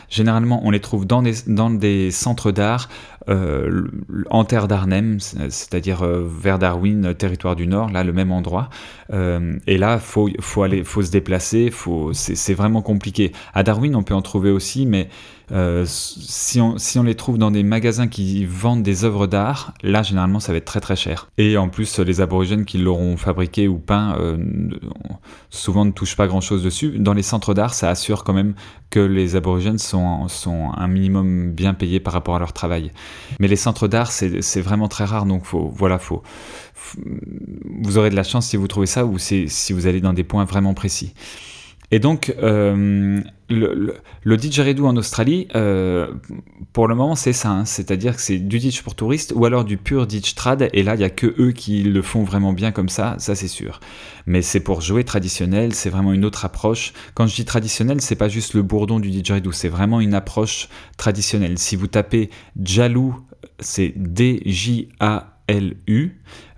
Généralement, 0.09 0.61
on 0.65 0.71
les 0.71 0.81
trouve 0.81 1.07
dans 1.07 1.23
des 1.23 2.11
centres 2.11 2.53
d'art 2.53 2.89
euh, 3.29 3.87
en 4.31 4.45
terre 4.45 4.69
d'Arnhem, 4.69 5.21
c'est-à-dire 5.21 6.03
euh, 6.03 6.27
vers 6.27 6.59
Darwin, 6.59 7.15
territoire 7.15 7.57
du 7.57 7.67
Nord, 7.67 7.91
là, 7.91 8.05
le 8.05 8.13
même 8.13 8.33
endroit. 8.33 8.69
Euh, 9.13 9.59
et 9.67 9.79
là, 9.79 9.99
faut, 9.99 10.29
faut 10.41 10.65
faut 10.85 11.03
se 11.03 11.11
déplacer, 11.11 11.73
c'est 12.13 12.55
vraiment 12.55 12.83
compliqué. 12.83 13.33
À 13.55 13.63
Darwin, 13.63 13.95
on 13.95 14.03
peut 14.03 14.15
en 14.15 14.23
trouver 14.23 14.51
aussi, 14.51 14.87
mais 14.87 15.09
euh, 15.53 15.85
si, 15.87 16.61
on, 16.61 17.03
les 17.03 17.15
trouve 17.15 17.37
dans 17.37 17.51
des 17.51 17.63
magasins 17.63 18.09
qui 18.09 18.47
vendent 18.47 18.83
des 18.83 19.05
œuvres 19.05 19.27
d'art, 19.27 19.75
là 19.83 20.03
généralement 20.03 20.41
ça 20.41 20.53
va 20.53 20.59
être 20.59 20.65
très 20.65 20.81
très 20.81 20.97
cher. 20.97 21.29
Et 21.37 21.59
en 21.59 21.69
plus 21.69 21.99
les 21.99 22.23
aborigènes 22.23 22.65
qui 22.65 22.79
l'auront 22.79 23.19
fabriqué 23.19 23.69
ou 23.69 23.79
peint 23.79 24.17
euh, 24.19 24.39
souvent 25.51 25.85
ne 25.85 25.91
touchent 25.91 26.17
pas 26.17 26.27
grand 26.27 26.41
chose 26.41 26.63
dessus. 26.63 26.99
Dans 26.99 27.13
les 27.13 27.23
centres 27.23 27.53
d'art 27.53 27.75
ça 27.75 27.91
assure 27.91 28.25
quand 28.25 28.33
même 28.33 28.55
que 28.89 29.01
les 29.01 29.37
aborigènes 29.37 29.79
sont 29.79 30.29
un 30.75 30.89
minimum 30.89 31.53
bien 31.53 31.75
payés 31.75 32.01
par 32.01 32.15
rapport 32.15 32.37
à 32.37 32.39
leur 32.39 32.55
travail. 32.55 32.91
Mais 33.39 33.49
les 33.49 33.57
centres 33.57 33.89
d'art 33.89 34.13
c'est 34.13 34.61
vraiment 34.61 34.89
très 34.89 35.05
rare 35.05 35.27
donc 35.27 35.45
faut, 35.45 35.73
voilà, 35.75 35.99
faut, 35.99 36.23
vous 37.83 37.99
aurez 37.99 38.11
de 38.11 38.17
la 38.17 38.25
chance 38.25 38.49
si 38.49 38.57
vous 38.57 38.69
trouvez 38.69 38.87
ça 38.87 39.05
ou 39.05 39.19
si 39.19 39.73
vous 39.73 39.87
allez 39.87 40.01
dans 40.01 40.13
des 40.13 40.25
points 40.25 40.45
vraiment 40.45 40.75
précis. 40.75 41.15
Et 41.93 41.99
donc, 41.99 42.35
euh, 42.43 43.21
le, 43.51 43.95
le, 44.25 44.37
didgeridoo 44.39 44.87
en 44.87 44.97
Australie, 44.97 45.47
euh, 45.55 46.11
pour 46.73 46.89
le 46.89 46.95
moment, 46.95 47.15
c'est 47.15 47.35
ça. 47.35 47.65
C'est-à-dire 47.67 48.17
que 48.17 48.23
c'est 48.23 48.39
du 48.39 48.59
ditch 48.59 48.81
pour 48.81 48.95
touristes 48.95 49.35
ou 49.37 49.45
alors 49.45 49.67
du 49.67 49.77
pur 49.77 50.07
ditch 50.07 50.35
trad. 50.35 50.71
Et 50.73 50.83
là, 50.83 50.95
il 50.95 50.99
n'y 50.99 51.05
a 51.05 51.11
que 51.11 51.35
eux 51.39 51.53
qui 51.53 51.83
le 51.83 52.01
font 52.01 52.25
vraiment 52.25 52.55
bien 52.55 52.73
comme 52.73 52.89
ça, 52.89 53.17
ça 53.19 53.35
c'est 53.35 53.47
sûr. 53.47 53.79
Mais 54.25 54.41
c'est 54.41 54.61
pour 54.61 54.81
jouer 54.81 55.05
traditionnel, 55.05 55.75
c'est 55.75 55.91
vraiment 55.91 56.15
une 56.15 56.25
autre 56.25 56.47
approche. 56.47 56.95
Quand 57.13 57.27
je 57.27 57.35
dis 57.35 57.45
traditionnel, 57.45 58.01
c'est 58.01 58.17
pas 58.17 58.31
juste 58.31 58.55
le 58.55 58.63
bourdon 58.63 58.99
du 58.99 59.11
didgeridoo, 59.11 59.53
c'est 59.53 59.69
vraiment 59.69 60.01
une 60.01 60.15
approche 60.15 60.71
traditionnelle. 60.97 61.59
Si 61.59 61.77
vous 61.77 61.89
tapez 61.89 62.31
Jalou, 62.59 63.21
c'est 63.61 63.93
D-J-A-L-U, 63.97 65.03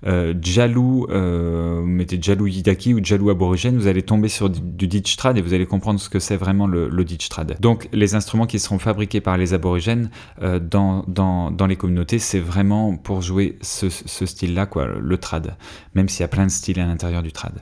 euh, 0.07 0.35
Jalou, 0.41 1.07
euh, 1.11 1.83
mettez 1.83 2.19
Jalou 2.21 2.47
Yidaki 2.47 2.95
ou 2.95 3.03
Jalou 3.03 3.31
aborigène, 3.31 3.77
vous 3.77 3.87
allez 3.87 4.03
tomber 4.03 4.29
sur 4.29 4.51
du, 4.51 4.87
du 4.87 4.99
et 4.99 5.41
vous 5.41 5.55
allez 5.55 5.67
comprendre 5.67 5.99
ce 5.99 6.09
que 6.09 6.19
c'est 6.19 6.37
vraiment 6.37 6.67
le, 6.67 6.89
le 6.89 7.05
trad. 7.05 7.57
Donc 7.61 7.89
les 7.93 8.15
instruments 8.15 8.47
qui 8.47 8.59
seront 8.59 8.79
fabriqués 8.79 9.21
par 9.21 9.37
les 9.37 9.55
aborigènes 9.55 10.11
euh, 10.43 10.59
dans, 10.59 11.05
dans, 11.09 11.51
dans, 11.51 11.67
les 11.67 11.77
communautés, 11.77 12.19
c'est 12.19 12.41
vraiment 12.41 12.97
pour 12.97 13.23
jouer 13.23 13.59
ce, 13.63 13.89
style-là, 13.89 14.67
quoi, 14.67 14.87
le 14.87 15.19
trad, 15.19 15.57
même 15.95 16.09
s'il 16.09 16.21
y 16.21 16.25
a 16.25 16.29
plein 16.29 16.47
de 16.47 16.51
styles 16.51 16.81
à 16.81 16.87
l'intérieur 16.87 17.23
du 17.23 17.33
trad. 17.33 17.55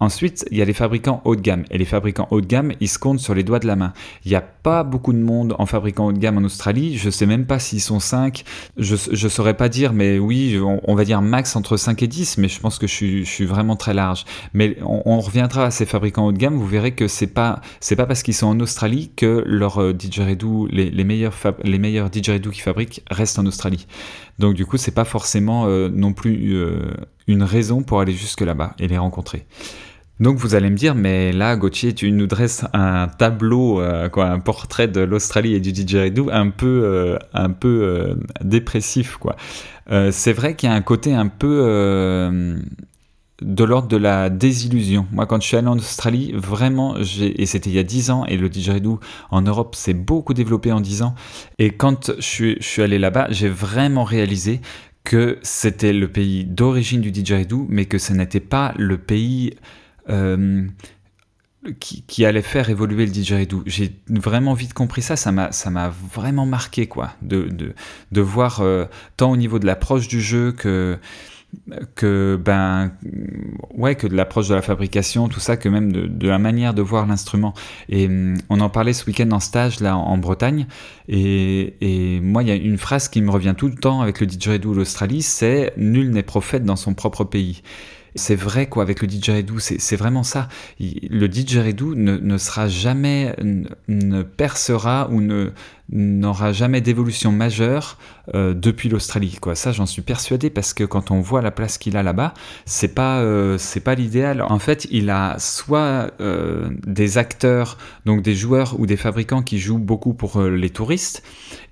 Ensuite, 0.00 0.46
il 0.50 0.58
y 0.58 0.62
a 0.62 0.64
les 0.64 0.74
fabricants 0.74 1.22
haut 1.24 1.34
de 1.34 1.40
gamme. 1.40 1.64
Et 1.70 1.78
les 1.78 1.84
fabricants 1.84 2.28
haut 2.30 2.40
de 2.40 2.46
gamme, 2.46 2.72
ils 2.80 2.88
se 2.88 2.98
comptent 2.98 3.18
sur 3.18 3.34
les 3.34 3.42
doigts 3.42 3.58
de 3.58 3.66
la 3.66 3.74
main. 3.74 3.92
Il 4.24 4.28
n'y 4.28 4.36
a 4.36 4.40
pas 4.40 4.84
beaucoup 4.84 5.12
de 5.12 5.18
monde 5.18 5.56
en 5.58 5.66
fabricant 5.66 6.06
haut 6.06 6.12
de 6.12 6.18
gamme 6.18 6.38
en 6.38 6.44
Australie. 6.44 6.96
Je 6.96 7.10
sais 7.10 7.26
même 7.26 7.46
pas 7.46 7.58
s'ils 7.58 7.80
sont 7.80 7.98
5. 7.98 8.44
Je 8.76 8.94
ne 8.94 9.28
saurais 9.28 9.54
pas 9.54 9.68
dire, 9.68 9.92
mais 9.92 10.20
oui, 10.20 10.56
on 10.62 10.94
va 10.94 11.04
dire 11.04 11.20
max 11.20 11.47
entre 11.56 11.76
5 11.76 12.02
et 12.02 12.06
10, 12.06 12.38
mais 12.38 12.48
je 12.48 12.60
pense 12.60 12.78
que 12.78 12.86
je 12.86 13.22
suis, 13.24 13.46
vraiment 13.46 13.76
très 13.76 13.94
large. 13.94 14.24
Mais 14.54 14.76
on, 14.82 15.20
reviendra 15.20 15.64
à 15.64 15.70
ces 15.70 15.86
fabricants 15.86 16.26
haut 16.26 16.32
de 16.32 16.38
gamme, 16.38 16.56
vous 16.56 16.66
verrez 16.66 16.92
que 16.92 17.08
c'est 17.08 17.26
pas, 17.26 17.60
pas 17.96 18.06
parce 18.06 18.22
qu'ils 18.22 18.34
sont 18.34 18.46
en 18.46 18.60
Australie 18.60 19.10
que 19.16 19.42
leurs 19.46 19.80
euh, 19.82 19.92
didgeridoo, 19.92 20.66
les, 20.70 20.90
les, 20.90 21.04
meilleurs, 21.04 21.34
les 21.64 21.78
meilleurs 21.78 22.10
didgeridoo 22.10 22.50
qu'ils 22.50 22.62
fabriquent 22.62 23.02
restent 23.10 23.38
en 23.38 23.46
Australie. 23.46 23.86
Donc 24.38 24.54
du 24.54 24.66
coup, 24.66 24.76
c'est 24.76 24.94
pas 24.94 25.04
forcément 25.04 25.66
euh, 25.66 25.88
non 25.92 26.12
plus 26.12 26.54
euh, 26.54 26.92
une 27.26 27.42
raison 27.42 27.82
pour 27.82 28.00
aller 28.00 28.12
jusque 28.12 28.40
là-bas 28.40 28.74
et 28.78 28.88
les 28.88 28.98
rencontrer. 28.98 29.46
Donc 30.20 30.36
vous 30.38 30.54
allez 30.54 30.68
me 30.68 30.76
dire, 30.76 30.94
mais 30.94 31.32
là, 31.32 31.56
Gauthier, 31.56 31.94
tu 31.94 32.10
nous 32.10 32.26
dresses 32.26 32.64
un 32.72 33.06
tableau, 33.06 33.80
quoi, 34.12 34.26
un 34.26 34.40
portrait 34.40 34.88
de 34.88 35.00
l'Australie 35.00 35.54
et 35.54 35.60
du 35.60 35.70
didgeridoo 35.72 36.28
un 36.32 36.50
peu, 36.50 37.18
un 37.32 37.50
peu 37.50 38.18
dépressif, 38.42 39.16
quoi. 39.16 39.36
Euh, 39.90 40.10
c'est 40.12 40.32
vrai 40.32 40.54
qu'il 40.54 40.68
y 40.68 40.72
a 40.72 40.74
un 40.74 40.82
côté 40.82 41.14
un 41.14 41.28
peu 41.28 41.62
euh, 41.64 42.58
de 43.40 43.64
l'ordre 43.64 43.88
de 43.88 43.96
la 43.96 44.28
désillusion. 44.28 45.06
Moi, 45.12 45.26
quand 45.26 45.40
je 45.40 45.46
suis 45.46 45.56
allé 45.56 45.68
en 45.68 45.78
Australie, 45.78 46.32
vraiment, 46.34 46.96
et 46.96 47.46
c'était 47.46 47.70
il 47.70 47.76
y 47.76 47.78
a 47.78 47.84
10 47.84 48.10
ans, 48.10 48.26
et 48.26 48.36
le 48.36 48.48
didgeridoo 48.48 49.00
en 49.30 49.42
Europe 49.42 49.74
s'est 49.74 49.94
beaucoup 49.94 50.34
développé 50.34 50.72
en 50.72 50.80
10 50.80 51.02
ans, 51.02 51.14
et 51.58 51.70
quand 51.70 52.12
je 52.16 52.22
suis, 52.22 52.56
je 52.60 52.66
suis 52.66 52.82
allé 52.82 52.98
là-bas, 52.98 53.28
j'ai 53.30 53.48
vraiment 53.48 54.04
réalisé 54.04 54.60
que 55.04 55.38
c'était 55.42 55.94
le 55.94 56.08
pays 56.08 56.44
d'origine 56.44 57.00
du 57.00 57.10
didgeridoo, 57.10 57.66
mais 57.70 57.86
que 57.86 57.98
ce 57.98 58.12
n'était 58.12 58.40
pas 58.40 58.74
le 58.76 58.98
pays... 58.98 59.54
Euh, 60.10 60.66
qui, 61.80 62.24
allait 62.24 62.42
faire 62.42 62.70
évoluer 62.70 63.04
le 63.04 63.10
didgeridoo. 63.10 63.62
J'ai 63.66 63.92
vraiment 64.08 64.54
vite 64.54 64.74
compris 64.74 65.02
ça, 65.02 65.16
ça 65.16 65.32
m'a, 65.32 65.52
ça 65.52 65.70
m'a 65.70 65.88
vraiment 65.88 66.46
marqué, 66.46 66.86
quoi, 66.86 67.12
de, 67.20 67.48
de, 67.48 67.74
de 68.12 68.20
voir 68.20 68.60
euh, 68.60 68.86
tant 69.16 69.30
au 69.30 69.36
niveau 69.36 69.58
de 69.58 69.66
l'approche 69.66 70.08
du 70.08 70.20
jeu 70.20 70.52
que, 70.52 70.98
que, 71.96 72.40
ben, 72.42 72.92
ouais, 73.74 73.96
que 73.96 74.06
de 74.06 74.14
l'approche 74.14 74.48
de 74.48 74.54
la 74.54 74.62
fabrication, 74.62 75.28
tout 75.28 75.40
ça, 75.40 75.56
que 75.56 75.68
même 75.68 75.92
de, 75.92 76.28
la 76.28 76.38
manière 76.38 76.74
de 76.74 76.82
voir 76.82 77.06
l'instrument. 77.06 77.54
Et 77.88 78.06
hum, 78.06 78.38
on 78.48 78.60
en 78.60 78.70
parlait 78.70 78.92
ce 78.92 79.04
week-end 79.06 79.30
en 79.32 79.40
stage, 79.40 79.80
là, 79.80 79.96
en, 79.96 80.16
Bretagne, 80.16 80.66
et, 81.08 81.74
et 81.80 82.20
moi, 82.20 82.44
il 82.44 82.48
y 82.48 82.52
a 82.52 82.54
une 82.54 82.78
phrase 82.78 83.08
qui 83.08 83.20
me 83.20 83.30
revient 83.30 83.54
tout 83.56 83.68
le 83.68 83.74
temps 83.74 84.00
avec 84.00 84.20
le 84.20 84.26
didgeridoo 84.26 84.74
l'Australie, 84.74 85.22
c'est 85.22 85.72
«Nul 85.76 86.10
n'est 86.10 86.22
prophète 86.22 86.64
dans 86.64 86.76
son 86.76 86.94
propre 86.94 87.24
pays». 87.24 87.62
C'est 88.18 88.34
vrai 88.34 88.68
quoi 88.68 88.82
avec 88.82 89.00
le 89.00 89.06
didgeridoo, 89.06 89.58
c'est 89.58 89.96
vraiment 89.96 90.22
ça. 90.22 90.48
Le 90.78 91.26
didgeridoo 91.26 91.94
ne, 91.94 92.18
ne 92.18 92.38
sera 92.38 92.68
jamais, 92.68 93.34
ne 93.88 94.22
percera 94.22 95.08
ou 95.10 95.20
ne 95.20 95.52
n'aura 95.90 96.52
jamais 96.52 96.80
d'évolution 96.80 97.32
majeure 97.32 97.96
euh, 98.34 98.52
depuis 98.52 98.90
l'Australie 98.90 99.38
quoi 99.40 99.54
ça 99.54 99.72
j'en 99.72 99.86
suis 99.86 100.02
persuadé 100.02 100.50
parce 100.50 100.74
que 100.74 100.84
quand 100.84 101.10
on 101.10 101.20
voit 101.20 101.40
la 101.40 101.50
place 101.50 101.78
qu'il 101.78 101.96
a 101.96 102.02
là-bas 102.02 102.34
c'est 102.66 102.94
pas 102.94 103.20
euh, 103.20 103.56
c'est 103.56 103.80
pas 103.80 103.94
l'idéal 103.94 104.42
en 104.42 104.58
fait 104.58 104.86
il 104.90 105.08
a 105.08 105.36
soit 105.38 106.10
euh, 106.20 106.68
des 106.86 107.16
acteurs 107.16 107.78
donc 108.04 108.20
des 108.20 108.34
joueurs 108.34 108.78
ou 108.78 108.84
des 108.84 108.98
fabricants 108.98 109.42
qui 109.42 109.58
jouent 109.58 109.78
beaucoup 109.78 110.12
pour 110.12 110.42
les 110.42 110.70
touristes 110.70 111.22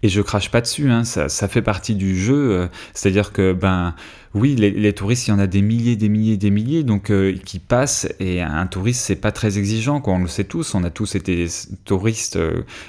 et 0.02 0.08
je 0.08 0.23
crache 0.23 0.50
pas 0.50 0.62
dessus 0.62 0.90
hein, 0.90 1.04
ça, 1.04 1.28
ça, 1.28 1.46
fait 1.46 1.62
partie 1.62 1.94
du 1.94 2.18
jeu 2.18 2.70
c'est 2.94 3.11
à 3.11 3.12
dire 3.12 3.32
que 3.32 3.52
ben 3.52 3.94
oui, 4.35 4.54
les, 4.54 4.92
touristes, 4.92 5.28
il 5.28 5.30
y 5.30 5.32
en 5.32 5.38
a 5.38 5.46
des 5.46 5.62
milliers, 5.62 5.96
des 5.96 6.11
milliers, 6.11 6.37
des 6.37 6.50
milliers, 6.50 6.82
donc 6.82 7.11
qui 7.46 7.58
passent. 7.58 8.06
Et 8.20 8.42
un 8.42 8.66
touriste, 8.66 9.00
c'est 9.00 9.16
pas 9.16 9.32
très 9.32 9.56
exigeant, 9.56 10.02
quoi. 10.02 10.12
On 10.12 10.18
le 10.18 10.28
sait 10.28 10.44
tous. 10.44 10.75
On 10.75 10.85
a 10.85 10.90
tous 10.90 11.14
été 11.14 11.46
touristes, 11.87 12.38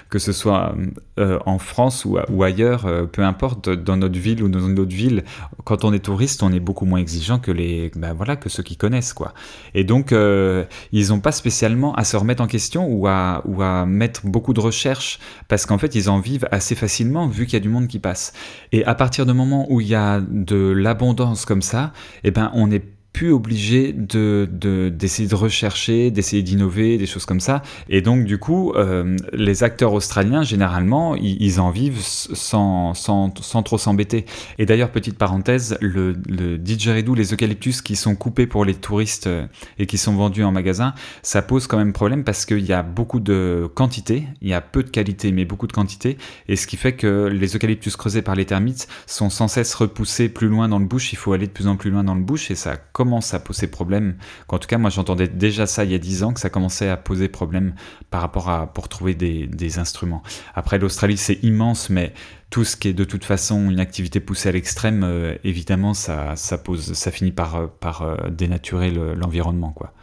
que 0.09 0.19
ce 0.19 0.33
soit 0.33 0.75
euh, 1.19 1.39
en 1.45 1.57
France 1.57 2.05
ou, 2.05 2.43
ailleurs, 2.43 2.85
euh, 2.85 3.05
peu 3.05 3.23
importe, 3.23 3.69
dans 3.69 3.97
notre 3.97 4.19
ville 4.19 4.43
ou 4.43 4.49
dans 4.49 4.59
une 4.59 4.79
autre 4.79 4.95
ville, 4.95 5.23
quand 5.63 5.83
on 5.83 5.93
est 5.93 5.99
touriste, 5.99 6.43
on 6.43 6.51
est 6.51 6.59
beaucoup 6.59 6.85
moins 6.85 6.99
exigeant 6.99 7.39
que 7.39 7.51
les, 7.51 7.91
ben 7.95 8.13
voilà, 8.13 8.35
que 8.35 8.49
ceux 8.49 8.63
qui 8.63 8.77
connaissent 8.77 9.13
quoi. 9.13 9.33
Et 9.73 9.83
donc, 9.83 10.11
euh, 10.11 10.63
ils 10.91 11.09
n'ont 11.09 11.19
pas 11.19 11.31
spécialement 11.31 11.95
à 11.95 12.03
se 12.03 12.17
remettre 12.17 12.43
en 12.43 12.47
question 12.47 12.87
ou 12.87 13.07
à, 13.07 13.41
ou 13.45 13.61
à 13.61 13.85
mettre 13.85 14.25
beaucoup 14.25 14.53
de 14.53 14.59
recherches 14.59 15.19
parce 15.47 15.65
qu'en 15.65 15.77
fait, 15.77 15.95
ils 15.95 16.09
en 16.09 16.19
vivent 16.19 16.47
assez 16.51 16.75
facilement 16.75 17.27
vu 17.27 17.45
qu'il 17.45 17.53
y 17.53 17.57
a 17.57 17.61
du 17.61 17.69
monde 17.69 17.87
qui 17.87 17.99
passe. 17.99 18.33
Et 18.71 18.85
à 18.85 18.95
partir 18.95 19.25
du 19.25 19.33
moment 19.33 19.65
où 19.69 19.81
il 19.81 19.87
y 19.87 19.95
a 19.95 20.21
de 20.21 20.71
l'abondance 20.71 21.45
comme 21.45 21.61
ça, 21.61 21.93
eh 22.23 22.31
ben, 22.31 22.51
on 22.53 22.71
est 22.71 22.83
obligé 23.25 23.93
de, 23.93 24.47
d'essayer 24.91 25.27
de, 25.27 25.35
rechercher, 25.35 26.11
d'essayer 26.11 26.43
d'innover, 26.43 26.97
des 26.97 27.05
choses 27.05 27.25
comme 27.25 27.39
ça. 27.39 27.61
Et 27.89 28.01
donc, 28.01 28.25
du 28.25 28.37
coup, 28.37 28.73
euh, 28.73 29.15
les 29.33 29.63
acteurs 29.63 29.93
australiens, 29.93 30.43
généralement, 30.43 31.15
ils, 31.15 31.59
en 31.59 31.71
vivent 31.71 32.01
sans, 32.01 32.93
sans, 32.93 33.33
sans 33.41 33.63
trop 33.63 33.77
s'embêter. 33.77 34.25
Et 34.59 34.65
d'ailleurs, 34.65 34.91
petite 34.91 35.17
parenthèse, 35.17 35.77
le, 35.81 36.13
le 36.27 36.57
didgeridoo, 36.57 37.15
les 37.15 37.33
eucalyptus 37.33 37.81
qui 37.81 37.95
sont 37.95 38.15
coupés 38.15 38.47
pour 38.47 38.65
les 38.65 38.75
touristes 38.75 39.27
euh, 39.27 39.45
et 39.79 39.85
qui 39.85 39.97
sont 39.97 40.13
vendus 40.13 40.43
en 40.43 40.51
magasin, 40.51 40.93
ça 41.23 41.41
pose 41.41 41.67
quand 41.67 41.77
même 41.77 41.93
problème 41.93 42.23
parce 42.23 42.45
qu'il 42.45 42.65
y 42.65 42.73
a 42.73 42.83
beaucoup 42.83 43.19
de 43.19 43.69
quantité, 43.73 44.23
il 44.41 44.49
y 44.49 44.53
a 44.53 44.61
peu 44.61 44.83
de 44.83 44.89
qualité, 44.89 45.31
mais 45.31 45.45
beaucoup 45.45 45.67
de 45.67 45.73
quantité. 45.73 46.17
Et 46.47 46.55
ce 46.55 46.67
qui 46.67 46.77
fait 46.77 46.93
que 46.93 47.27
les 47.27 47.55
eucalyptus 47.55 47.95
creusés 47.95 48.21
par 48.21 48.35
les 48.35 48.45
termites 48.45 48.87
sont 49.05 49.29
sans 49.29 49.47
cesse 49.47 49.73
repoussés 49.73 50.29
plus 50.29 50.47
loin 50.47 50.69
dans 50.69 50.79
le 50.79 50.85
bush. 50.85 51.13
Il 51.13 51.17
faut 51.17 51.33
aller 51.33 51.47
de 51.47 51.51
plus 51.51 51.67
en 51.67 51.75
plus 51.75 51.89
loin 51.89 52.03
dans 52.03 52.15
le 52.15 52.21
bush 52.21 52.51
et 52.51 52.55
ça 52.55 52.77
commence 52.77 53.06
à 53.33 53.39
poser 53.39 53.67
problème. 53.67 54.15
En 54.47 54.59
tout 54.59 54.67
cas, 54.67 54.77
moi 54.77 54.89
j'entendais 54.89 55.27
déjà 55.27 55.65
ça 55.65 55.83
il 55.83 55.91
y 55.91 55.95
a 55.95 55.99
10 55.99 56.23
ans, 56.23 56.33
que 56.33 56.39
ça 56.39 56.49
commençait 56.49 56.89
à 56.89 56.97
poser 56.97 57.27
problème 57.27 57.73
par 58.09 58.21
rapport 58.21 58.49
à 58.49 58.67
pour 58.73 58.89
trouver 58.89 59.15
des, 59.15 59.79
instruments. 59.79 60.23
Après, 60.55 60.79
l'Australie 60.79 61.17
c'est 61.17 61.43
immense, 61.43 61.89
mais 61.89 62.13
tout 62.49 62.63
ce 62.63 62.75
qui 62.77 62.89
est 62.89 62.93
de 62.93 63.03
toute 63.03 63.25
façon 63.25 63.69
une 63.69 63.79
activité 63.79 64.19
poussée 64.19 64.49
à 64.49 64.51
l'extrême, 64.51 65.03
euh, 65.03 65.35
évidemment, 65.43 65.93
ça, 65.93 66.35
ça, 66.35 66.57
pose, 66.57 66.93
ça 66.93 67.11
finit 67.11 67.31
par, 67.31 67.69
par 67.69 68.01
euh, 68.01 68.15
dénaturer 68.29 68.91
l'environnement. 68.91 69.71
quoi. 69.71 69.93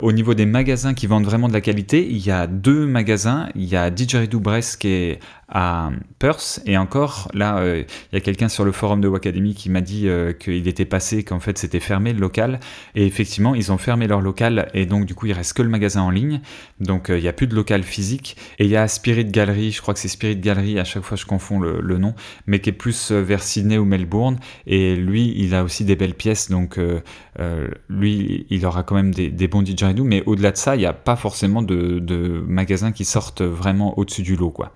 Au 0.00 0.12
niveau 0.12 0.34
des 0.34 0.44
magasins 0.44 0.92
qui 0.92 1.06
vendent 1.06 1.24
vraiment 1.24 1.48
de 1.48 1.52
la 1.52 1.60
qualité, 1.60 2.06
il 2.06 2.18
y 2.18 2.30
a 2.30 2.46
deux 2.46 2.84
magasins. 2.84 3.48
Il 3.54 3.64
y 3.64 3.76
a 3.76 3.90
Didgeridoo 3.90 4.40
Brest 4.40 4.80
qui 4.80 4.88
est 4.88 5.20
à 5.48 5.90
Perth. 6.18 6.60
Et 6.66 6.76
encore, 6.76 7.28
là, 7.34 7.58
euh, 7.58 7.84
il 8.12 8.14
y 8.14 8.18
a 8.18 8.20
quelqu'un 8.20 8.48
sur 8.48 8.64
le 8.64 8.72
forum 8.72 9.00
de 9.00 9.08
Wacademy 9.08 9.54
qui 9.54 9.70
m'a 9.70 9.80
dit 9.80 10.08
euh, 10.08 10.32
qu'il 10.32 10.66
était 10.68 10.84
passé, 10.84 11.24
qu'en 11.24 11.40
fait 11.40 11.58
c'était 11.58 11.80
fermé 11.80 12.12
le 12.12 12.20
local. 12.20 12.60
Et 12.94 13.06
effectivement, 13.06 13.54
ils 13.54 13.72
ont 13.72 13.78
fermé 13.78 14.06
leur 14.06 14.20
local 14.20 14.70
et 14.74 14.86
donc 14.86 15.06
du 15.06 15.14
coup, 15.14 15.26
il 15.26 15.32
reste 15.32 15.54
que 15.54 15.62
le 15.62 15.68
magasin 15.68 16.02
en 16.02 16.10
ligne. 16.10 16.40
Donc 16.80 17.10
euh, 17.10 17.18
il 17.18 17.22
n'y 17.22 17.28
a 17.28 17.32
plus 17.32 17.46
de 17.46 17.54
local 17.54 17.82
physique. 17.82 18.36
Et 18.58 18.64
il 18.64 18.70
y 18.70 18.76
a 18.76 18.88
Spirit 18.88 19.26
Gallery, 19.26 19.72
je 19.72 19.82
crois 19.82 19.94
que 19.94 20.00
c'est 20.00 20.08
Spirit 20.08 20.36
Gallery, 20.36 20.78
à 20.78 20.84
chaque 20.84 21.02
fois 21.02 21.16
je 21.16 21.26
confonds 21.26 21.60
le, 21.60 21.98
nom, 21.98 22.14
mais 22.46 22.60
qui 22.60 22.70
est 22.70 22.72
plus 22.72 23.12
vers 23.12 23.42
Sydney 23.42 23.78
ou 23.78 23.84
Melbourne. 23.84 24.38
Et 24.66 24.96
lui, 24.96 25.32
il 25.36 25.54
a 25.54 25.62
aussi 25.62 25.84
des 25.84 25.94
belles 25.94 26.14
pièces. 26.14 26.50
Donc 26.50 26.78
lui, 27.88 28.46
il 28.50 28.66
aura 28.66 28.82
quand 28.82 28.96
même 28.96 29.14
des, 29.14 29.30
des 29.30 29.48
bons 29.48 29.62
didgeridoo. 29.62 30.04
Mais 30.04 30.22
au-delà 30.26 30.50
de 30.50 30.56
ça, 30.56 30.74
il 30.74 30.80
n'y 30.80 30.86
a 30.86 30.92
pas 30.92 31.16
forcément 31.16 31.62
de 31.62 32.44
magasins 32.46 32.92
qui 32.92 33.04
sortent 33.04 33.42
vraiment 33.42 33.98
au-dessus 33.98 34.22
du 34.22 34.36
lot. 34.36 34.50
quoi. 34.50 34.72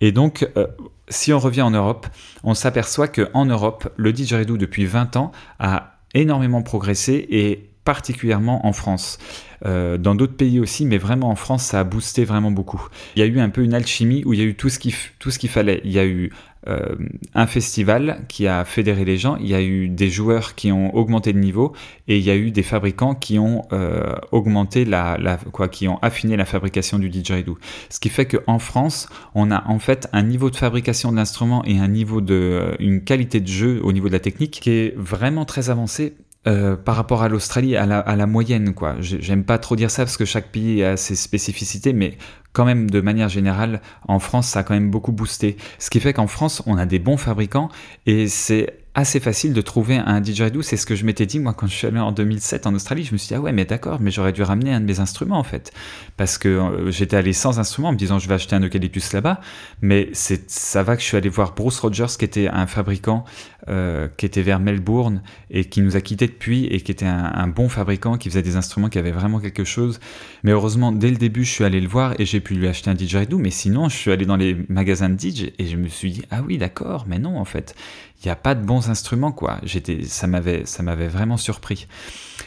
Et 0.00 0.12
donc, 0.12 0.48
euh, 0.56 0.66
si 1.08 1.32
on 1.32 1.38
revient 1.38 1.62
en 1.62 1.70
Europe, 1.70 2.06
on 2.44 2.54
s'aperçoit 2.54 3.08
qu'en 3.08 3.44
Europe, 3.44 3.92
le 3.96 4.12
didgeridoo 4.12 4.56
depuis 4.56 4.86
20 4.86 5.16
ans 5.16 5.32
a 5.58 6.00
énormément 6.14 6.62
progressé 6.62 7.26
et 7.30 7.69
particulièrement 7.84 8.66
en 8.66 8.72
France. 8.72 9.18
Euh, 9.66 9.98
dans 9.98 10.14
d'autres 10.14 10.36
pays 10.36 10.58
aussi, 10.58 10.86
mais 10.86 10.98
vraiment 10.98 11.28
en 11.28 11.36
France, 11.36 11.64
ça 11.64 11.80
a 11.80 11.84
boosté 11.84 12.24
vraiment 12.24 12.50
beaucoup. 12.50 12.88
Il 13.16 13.20
y 13.20 13.22
a 13.22 13.26
eu 13.26 13.40
un 13.40 13.50
peu 13.50 13.62
une 13.62 13.74
alchimie 13.74 14.22
où 14.24 14.32
il 14.32 14.40
y 14.40 14.42
a 14.42 14.46
eu 14.46 14.54
tout 14.54 14.68
ce 14.70 14.78
qu'il 14.78 15.50
fallait. 15.50 15.80
Il 15.84 15.92
y 15.92 15.98
a 15.98 16.06
eu 16.06 16.30
euh, 16.68 16.94
un 17.34 17.46
festival 17.46 18.24
qui 18.28 18.46
a 18.46 18.66
fédéré 18.66 19.06
les 19.06 19.16
gens, 19.16 19.36
il 19.36 19.48
y 19.48 19.54
a 19.54 19.62
eu 19.62 19.88
des 19.88 20.10
joueurs 20.10 20.54
qui 20.54 20.70
ont 20.70 20.94
augmenté 20.94 21.32
le 21.32 21.40
niveau 21.40 21.72
et 22.06 22.18
il 22.18 22.22
y 22.22 22.30
a 22.30 22.36
eu 22.36 22.50
des 22.50 22.62
fabricants 22.62 23.14
qui 23.14 23.38
ont 23.38 23.62
euh, 23.72 24.14
augmenté 24.30 24.84
la, 24.84 25.38
quoi, 25.52 25.68
qui 25.68 25.88
ont 25.88 25.98
affiné 26.02 26.36
la 26.36 26.44
fabrication 26.44 26.98
du 26.98 27.08
didgeridoo. 27.08 27.58
Ce 27.88 27.98
qui 27.98 28.10
fait 28.10 28.26
qu'en 28.26 28.58
France, 28.58 29.08
on 29.34 29.50
a 29.50 29.66
en 29.68 29.78
fait 29.78 30.08
un 30.12 30.22
niveau 30.22 30.50
de 30.50 30.56
fabrication 30.56 31.12
de 31.12 31.16
l'instrument 31.16 31.64
et 31.64 31.78
un 31.78 31.88
niveau 31.88 32.20
de, 32.20 32.76
une 32.78 33.04
qualité 33.04 33.40
de 33.40 33.48
jeu 33.48 33.80
au 33.82 33.92
niveau 33.92 34.08
de 34.08 34.12
la 34.12 34.20
technique 34.20 34.60
qui 34.60 34.70
est 34.70 34.94
vraiment 34.98 35.46
très 35.46 35.70
avancé 35.70 36.14
euh, 36.46 36.74
par 36.74 36.96
rapport 36.96 37.22
à 37.22 37.28
l'Australie, 37.28 37.76
à 37.76 37.84
la, 37.86 38.26
moyenne, 38.26 38.72
quoi. 38.72 38.96
J'aime 39.00 39.44
pas 39.44 39.58
trop 39.58 39.76
dire 39.76 39.90
ça 39.90 40.04
parce 40.04 40.16
que 40.16 40.24
chaque 40.24 40.50
pays 40.50 40.82
a 40.82 40.96
ses 40.96 41.14
spécificités, 41.14 41.92
mais 41.92 42.16
quand 42.52 42.64
même, 42.64 42.90
de 42.90 43.00
manière 43.00 43.28
générale, 43.28 43.80
en 44.08 44.18
France, 44.18 44.48
ça 44.48 44.60
a 44.60 44.62
quand 44.62 44.74
même 44.74 44.90
beaucoup 44.90 45.12
boosté. 45.12 45.56
Ce 45.78 45.90
qui 45.90 46.00
fait 46.00 46.12
qu'en 46.12 46.26
France, 46.26 46.62
on 46.66 46.76
a 46.78 46.86
des 46.86 46.98
bons 46.98 47.16
fabricants 47.16 47.68
et 48.06 48.28
c'est 48.28 48.80
assez 48.94 49.20
facile 49.20 49.52
de 49.52 49.60
trouver 49.60 49.96
un 49.96 50.20
didgeridoo. 50.20 50.62
C'est 50.62 50.76
ce 50.76 50.84
que 50.84 50.96
je 50.96 51.04
m'étais 51.04 51.26
dit 51.26 51.38
moi 51.38 51.54
quand 51.54 51.66
je 51.66 51.74
suis 51.74 51.86
allé 51.86 51.98
en 51.98 52.12
2007 52.12 52.66
en 52.66 52.74
Australie. 52.74 53.04
Je 53.04 53.12
me 53.12 53.18
suis 53.18 53.28
dit 53.28 53.34
ah 53.34 53.40
ouais 53.40 53.52
mais 53.52 53.64
d'accord, 53.64 54.00
mais 54.00 54.10
j'aurais 54.10 54.32
dû 54.32 54.42
ramener 54.42 54.72
un 54.72 54.80
de 54.80 54.86
mes 54.86 55.00
instruments 55.00 55.38
en 55.38 55.44
fait, 55.44 55.72
parce 56.16 56.38
que 56.38 56.48
euh, 56.48 56.90
j'étais 56.90 57.16
allé 57.16 57.32
sans 57.32 57.58
instrument 57.58 57.90
en 57.90 57.92
me 57.92 57.96
disant 57.96 58.18
je 58.18 58.28
vais 58.28 58.34
acheter 58.34 58.56
un 58.56 58.60
eucalyptus 58.60 59.12
là-bas. 59.12 59.40
Mais 59.80 60.10
ça 60.12 60.82
va 60.82 60.96
que 60.96 61.02
je 61.02 61.06
suis 61.06 61.16
allé 61.16 61.28
voir 61.28 61.54
Bruce 61.54 61.78
Rogers 61.78 62.06
qui 62.18 62.24
était 62.24 62.48
un 62.48 62.66
fabricant 62.66 63.24
euh, 63.68 64.08
qui 64.16 64.26
était 64.26 64.42
vers 64.42 64.58
Melbourne 64.58 65.22
et 65.50 65.66
qui 65.66 65.82
nous 65.82 65.96
a 65.96 66.00
quittés 66.00 66.26
depuis 66.26 66.66
et 66.66 66.80
qui 66.80 66.90
était 66.90 67.06
un, 67.06 67.46
bon 67.46 67.68
fabricant 67.68 68.16
qui 68.16 68.28
faisait 68.28 68.42
des 68.42 68.56
instruments 68.56 68.88
qui 68.88 68.98
avaient 68.98 69.10
vraiment 69.12 69.38
quelque 69.38 69.64
chose. 69.64 70.00
Mais 70.42 70.50
heureusement 70.50 70.92
dès 70.92 71.10
le 71.10 71.16
début 71.16 71.44
je 71.44 71.50
suis 71.50 71.64
allé 71.64 71.80
le 71.80 71.88
voir 71.88 72.14
et 72.18 72.24
j'ai 72.24 72.39
pu 72.40 72.54
lui 72.54 72.68
acheter 72.68 72.90
un 72.90 72.94
didgeridoo. 72.94 73.38
Mais 73.38 73.50
sinon 73.50 73.88
je 73.88 73.96
suis 73.96 74.10
allé 74.10 74.26
dans 74.26 74.36
les 74.36 74.56
magasins 74.68 75.08
de 75.08 75.14
didge 75.14 75.50
et 75.58 75.66
je 75.66 75.76
me 75.76 75.88
suis 75.88 76.10
dit 76.10 76.22
ah 76.30 76.42
oui 76.42 76.58
d'accord, 76.58 77.04
mais 77.08 77.18
non 77.18 77.38
en 77.38 77.44
fait 77.44 77.74
il 78.22 78.26
n'y 78.26 78.30
a 78.30 78.36
pas 78.36 78.54
de 78.54 78.62
bons 78.62 78.90
instruments, 78.90 79.32
quoi. 79.32 79.58
J'étais, 79.62 80.04
ça 80.04 80.26
m'avait, 80.26 80.64
vraiment 81.08 81.38
surpris. 81.38 81.86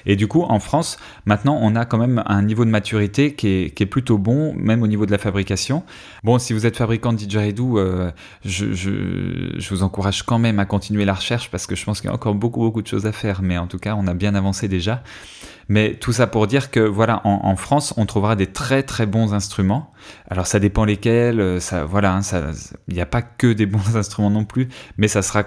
Et 0.06 0.16
du 0.16 0.28
coup, 0.28 0.44
en 0.44 0.60
France, 0.60 0.98
maintenant, 1.26 1.58
on 1.60 1.76
a 1.76 1.86
quand 1.86 1.98
même 1.98 2.22
un 2.28 2.44
niveau 2.44 2.64
de 2.64 2.70
maturité 2.70 3.34
qui 3.34 3.48
est, 3.76 3.86
plutôt 3.86 4.20
bon, 4.20 4.54
même 4.56 4.84
au 4.84 4.88
niveau 4.88 5.08
de 5.08 5.12
la 5.12 5.18
fabrication. 5.18 5.84
Bon, 6.24 6.38
si 6.38 6.54
vous 6.54 6.68
êtes 6.68 6.78
fabricant 6.78 7.12
de 7.12 7.18
didgeridoo, 7.18 7.80
euh, 7.80 8.12
je, 8.46 9.68
vous 9.70 9.84
encourage 9.84 10.24
quand 10.24 10.38
même 10.38 10.60
à 10.60 10.66
continuer 10.66 11.06
la 11.06 11.14
recherche 11.16 11.50
parce 11.50 11.66
que 11.66 11.76
je 11.76 11.84
pense 11.86 12.02
qu'il 12.02 12.10
y 12.10 12.12
a 12.12 12.14
encore 12.14 12.36
beaucoup, 12.36 12.60
beaucoup 12.60 12.82
de 12.82 12.88
choses 12.88 13.08
à 13.08 13.12
faire. 13.12 13.42
Mais 13.42 13.58
en 13.58 13.68
tout 13.68 13.80
cas, 13.80 13.96
on 13.98 14.06
a 14.06 14.14
bien 14.14 14.36
avancé 14.36 14.68
déjà. 14.68 15.02
Mais 15.70 15.96
tout 15.96 16.12
ça 16.12 16.28
pour 16.28 16.46
dire 16.46 16.70
que 16.70 16.82
voilà, 16.82 17.22
en, 17.24 17.56
France, 17.56 17.94
on 17.98 18.06
trouvera 18.06 18.36
des 18.36 18.48
très 18.48 18.84
très 18.84 19.06
bons 19.06 19.34
instruments. 19.34 19.93
Alors 20.30 20.48
ça 20.48 20.60
dépend 20.60 20.86
lesquels, 20.86 21.40
euh, 21.40 21.60
voilà, 21.88 22.16
hein, 22.16 22.22
il 22.88 22.94
n'y 22.94 23.02
a 23.02 23.06
pas 23.06 23.22
que 23.22 23.52
des 23.52 23.66
bons 23.66 23.96
instruments 23.96 24.30
non 24.30 24.46
plus, 24.46 24.70
mais 24.98 25.08
ça 25.08 25.22
sera, 25.22 25.44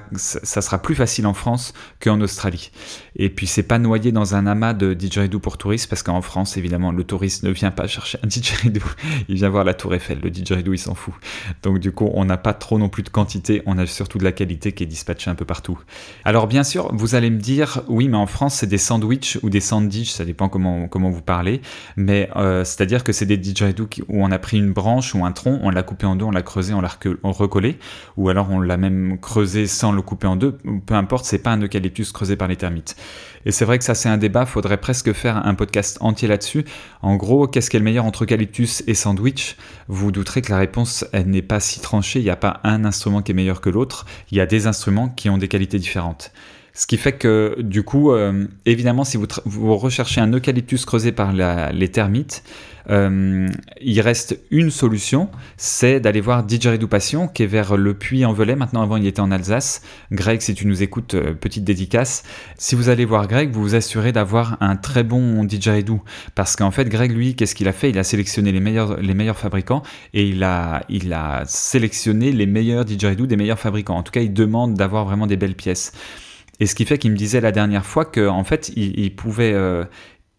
plus 0.78 0.94
facile 0.94 1.26
en 1.26 1.34
France 1.34 1.72
qu'en 2.00 2.20
Australie. 2.20 2.70
Et 3.16 3.30
puis 3.30 3.46
c'est 3.46 3.62
pas 3.62 3.78
noyé 3.78 4.12
dans 4.12 4.34
un 4.34 4.46
amas 4.46 4.74
de 4.74 4.94
didgeridoo 4.94 5.40
pour 5.40 5.58
touristes, 5.58 5.88
parce 5.88 6.02
qu'en 6.02 6.22
France, 6.22 6.56
évidemment, 6.56 6.92
le 6.92 7.04
touriste 7.04 7.42
ne 7.42 7.50
vient 7.50 7.70
pas 7.70 7.86
chercher 7.96 8.18
un 8.22 8.26
didgeridoo, 8.26 8.84
il 9.28 9.36
vient 9.36 9.48
voir 9.48 9.64
la 9.64 9.74
tour 9.74 9.94
Eiffel, 9.94 10.20
le 10.22 10.30
didgeridoo 10.30 10.72
il 10.74 10.78
s'en 10.78 10.94
fout. 10.94 11.14
Donc 11.62 11.78
du 11.78 11.92
coup, 11.92 12.10
on 12.14 12.24
n'a 12.24 12.36
pas 12.36 12.54
trop 12.54 12.78
non 12.78 12.88
plus 12.88 13.02
de 13.02 13.08
quantité, 13.08 13.62
on 13.66 13.78
a 13.78 13.86
surtout 13.86 14.18
de 14.18 14.24
la 14.24 14.32
qualité 14.32 14.72
qui 14.72 14.82
est 14.82 14.86
dispatchée 14.86 15.30
un 15.30 15.34
peu 15.34 15.44
partout. 15.44 15.78
Alors 16.24 16.46
bien 16.46 16.64
sûr, 16.64 16.94
vous 16.94 17.14
allez 17.14 17.30
me 17.30 17.38
dire, 17.38 17.82
oui, 17.88 18.08
mais 18.08 18.16
en 18.16 18.26
France, 18.26 18.56
c'est 18.56 18.66
des 18.66 18.78
sandwichs 18.78 19.38
ou 19.42 19.50
des 19.50 19.60
sandwichs 19.60 20.12
ça 20.12 20.24
dépend 20.24 20.48
comment, 20.48 20.88
comment 20.88 21.10
vous 21.10 21.22
parlez, 21.22 21.60
mais 21.96 22.28
euh, 22.36 22.64
c'est-à-dire 22.64 23.04
que 23.04 23.12
c'est 23.12 23.26
des 23.26 23.36
didgeridoo 23.36 23.88
où 24.08 24.24
on 24.24 24.30
a 24.30 24.38
pris 24.46 24.58
une 24.58 24.72
branche 24.72 25.12
ou 25.16 25.24
un 25.24 25.32
tronc, 25.32 25.58
on 25.64 25.70
l'a 25.70 25.82
coupé 25.82 26.06
en 26.06 26.14
deux, 26.14 26.24
on 26.24 26.30
l'a 26.30 26.42
creusé, 26.42 26.72
on 26.72 26.80
l'a 26.80 26.96
recollé, 27.24 27.80
ou 28.16 28.28
alors 28.28 28.48
on 28.48 28.60
l'a 28.60 28.76
même 28.76 29.18
creusé 29.18 29.66
sans 29.66 29.90
le 29.90 30.02
couper 30.02 30.28
en 30.28 30.36
deux, 30.36 30.56
peu 30.86 30.94
importe, 30.94 31.24
c'est 31.24 31.40
pas 31.40 31.50
un 31.50 31.60
eucalyptus 31.60 32.12
creusé 32.12 32.36
par 32.36 32.46
les 32.46 32.54
termites. 32.54 32.94
Et 33.44 33.50
c'est 33.50 33.64
vrai 33.64 33.76
que 33.76 33.84
ça 33.84 33.96
c'est 33.96 34.08
un 34.08 34.18
débat, 34.18 34.46
faudrait 34.46 34.76
presque 34.76 35.12
faire 35.14 35.44
un 35.44 35.56
podcast 35.56 35.98
entier 36.00 36.28
là-dessus. 36.28 36.64
En 37.02 37.16
gros, 37.16 37.48
qu'est-ce 37.48 37.70
qui 37.70 37.76
est 37.76 37.80
le 37.80 37.84
meilleur 37.84 38.04
entre 38.04 38.22
eucalyptus 38.22 38.84
et 38.86 38.94
sandwich? 38.94 39.56
Vous 39.88 40.12
douterez 40.12 40.42
que 40.42 40.52
la 40.52 40.58
réponse 40.58 41.04
elle 41.12 41.26
n'est 41.26 41.42
pas 41.42 41.58
si 41.58 41.80
tranchée, 41.80 42.20
il 42.20 42.24
n'y 42.24 42.30
a 42.30 42.36
pas 42.36 42.60
un 42.62 42.84
instrument 42.84 43.22
qui 43.22 43.32
est 43.32 43.34
meilleur 43.34 43.60
que 43.60 43.68
l'autre, 43.68 44.06
il 44.30 44.38
y 44.38 44.40
a 44.40 44.46
des 44.46 44.68
instruments 44.68 45.08
qui 45.08 45.28
ont 45.28 45.38
des 45.38 45.48
qualités 45.48 45.80
différentes. 45.80 46.30
Ce 46.76 46.86
qui 46.86 46.98
fait 46.98 47.12
que, 47.12 47.56
du 47.58 47.82
coup, 47.82 48.12
euh, 48.12 48.46
évidemment, 48.66 49.04
si 49.04 49.16
vous, 49.16 49.76
recherchez 49.78 50.20
un 50.20 50.30
eucalyptus 50.30 50.84
creusé 50.84 51.10
par 51.10 51.32
les 51.32 51.88
termites, 51.88 52.44
euh, 52.90 53.48
il 53.80 54.00
reste 54.02 54.38
une 54.50 54.70
solution, 54.70 55.30
c'est 55.56 56.00
d'aller 56.00 56.20
voir 56.20 56.44
Didgeridoo 56.44 56.86
Passion, 56.86 57.28
qui 57.28 57.44
est 57.44 57.46
vers 57.46 57.78
le 57.78 57.94
Puy-en-Velay. 57.94 58.56
Maintenant, 58.56 58.82
avant, 58.82 58.98
il 58.98 59.06
était 59.06 59.20
en 59.20 59.30
Alsace. 59.30 59.80
Greg, 60.12 60.42
si 60.42 60.54
tu 60.54 60.66
nous 60.66 60.82
écoutes, 60.82 61.14
euh, 61.14 61.32
petite 61.32 61.64
dédicace. 61.64 62.24
Si 62.58 62.74
vous 62.74 62.90
allez 62.90 63.06
voir 63.06 63.26
Greg, 63.26 63.50
vous 63.50 63.62
vous 63.62 63.74
assurez 63.74 64.12
d'avoir 64.12 64.58
un 64.60 64.76
très 64.76 65.02
bon 65.02 65.44
Didgeridoo. 65.44 66.02
Parce 66.34 66.56
qu'en 66.56 66.70
fait, 66.70 66.90
Greg, 66.90 67.10
lui, 67.10 67.36
qu'est-ce 67.36 67.54
qu'il 67.54 67.68
a 67.68 67.72
fait? 67.72 67.88
Il 67.88 67.98
a 67.98 68.04
sélectionné 68.04 68.52
les 68.52 68.60
meilleurs, 68.60 69.00
les 69.00 69.14
meilleurs 69.14 69.38
fabricants 69.38 69.82
et 70.12 70.28
il 70.28 70.44
a, 70.44 70.84
il 70.90 71.14
a 71.14 71.44
sélectionné 71.46 72.32
les 72.32 72.46
meilleurs 72.46 72.84
Didgeridoo 72.84 73.24
des 73.24 73.36
meilleurs 73.36 73.58
fabricants. 73.58 73.96
En 73.96 74.02
tout 74.02 74.12
cas, 74.12 74.20
il 74.20 74.34
demande 74.34 74.74
d'avoir 74.74 75.06
vraiment 75.06 75.26
des 75.26 75.38
belles 75.38 75.56
pièces. 75.56 75.92
Et 76.60 76.66
ce 76.66 76.74
qui 76.74 76.84
fait 76.84 76.98
qu'il 76.98 77.12
me 77.12 77.16
disait 77.16 77.40
la 77.40 77.52
dernière 77.52 77.84
fois 77.84 78.04
qu'en 78.04 78.38
en 78.38 78.44
fait, 78.44 78.70
il, 78.76 79.14
pouvait. 79.14 79.52
Euh, 79.52 79.84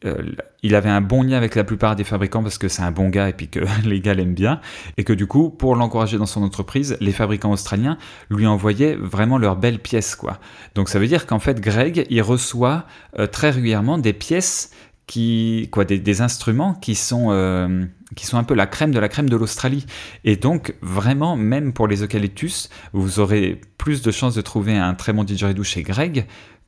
euh, 0.06 0.22
il 0.64 0.76
avait 0.76 0.90
un 0.90 1.02
bon 1.02 1.24
lien 1.24 1.38
avec 1.38 1.56
la 1.56 1.64
plupart 1.64 1.96
des 1.96 2.04
fabricants 2.04 2.44
parce 2.44 2.58
que 2.58 2.68
c'est 2.68 2.84
un 2.84 2.92
bon 2.92 3.10
gars 3.10 3.30
et 3.30 3.34
puis 3.34 3.48
que 3.48 3.62
les 3.86 4.00
gars 4.00 4.14
l'aiment 4.14 4.34
bien. 4.34 4.60
Et 4.98 5.04
que 5.04 5.14
du 5.14 5.28
coup, 5.28 5.50
pour 5.50 5.76
l'encourager 5.76 6.18
dans 6.18 6.26
son 6.26 6.44
entreprise, 6.44 6.98
les 7.00 7.12
fabricants 7.12 7.52
australiens 7.52 7.98
lui 8.30 8.46
envoyaient 8.46 8.96
vraiment 8.96 9.38
leurs 9.38 9.56
belles 9.56 9.80
pièces. 9.80 10.16
quoi. 10.16 10.40
Donc 10.76 10.90
ça 10.90 11.00
veut 11.00 11.08
dire 11.08 11.26
qu'en 11.26 11.40
fait, 11.40 11.60
Greg, 11.62 12.06
il 12.10 12.22
reçoit 12.22 12.86
euh, 13.18 13.28
très 13.28 13.50
régulièrement 13.50 13.98
des 13.98 14.14
pièces 14.14 14.72
qui, 15.08 15.70
quoi, 15.72 15.86
des, 15.86 16.22
instruments 16.22 16.74
qui 16.74 16.94
sont, 16.94 17.28
euh, 17.32 17.86
qui 18.16 18.26
sont 18.26 18.38
un 18.38 18.44
peu 18.44 18.54
la 18.54 18.68
crème 18.68 18.92
de 18.92 19.00
la 19.00 19.08
crème 19.08 19.30
de 19.30 19.38
l'Australie. 19.38 19.86
Et 20.26 20.36
donc, 20.36 20.76
vraiment, 20.82 21.38
même 21.38 21.72
pour 21.72 21.88
les 21.88 22.04
eucalyptus, 22.04 22.70
vous 22.92 23.20
aurez 23.20 23.62
plus 23.78 24.02
de 24.02 24.12
chances 24.12 24.36
de 24.36 24.42
trouver 24.42 24.78
un 24.78 24.94
très 24.94 25.14
bon 25.14 25.24
didgeridoo 25.24 25.64
chez 25.64 25.82
Greg 25.82 26.28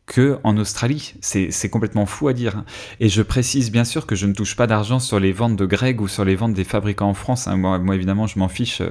que 0.10 0.39
en 0.43 0.58
Australie. 0.58 1.13
C'est 1.22 1.69
complètement 1.69 2.06
fou 2.06 2.28
à 2.28 2.34
dire. 2.34 2.63
Et 3.00 3.10
je 3.10 3.22
précise 3.22 3.72
bien 3.72 3.86
sûr 3.86 4.08
que 4.08 4.15
je 4.15 4.26
ne 4.26 4.34
touche 4.34 4.56
pas 4.56 4.65
d'argent 4.67 5.00
sur 5.00 5.19
les 5.19 5.32
ventes 5.32 5.56
de 5.56 5.65
Greg 5.65 6.02
ou 6.02 6.08
sur 6.08 6.26
les 6.26 6.36
ventes 6.36 6.54
des 6.54 6.63
fabricants 6.63 7.10
en 7.10 7.13
France. 7.13 7.48
Hein. 7.48 7.58
Moi, 7.58 7.95
évidemment, 7.95 8.26
je 8.26 8.39
m'en 8.39 8.50
fiche. 8.50 8.82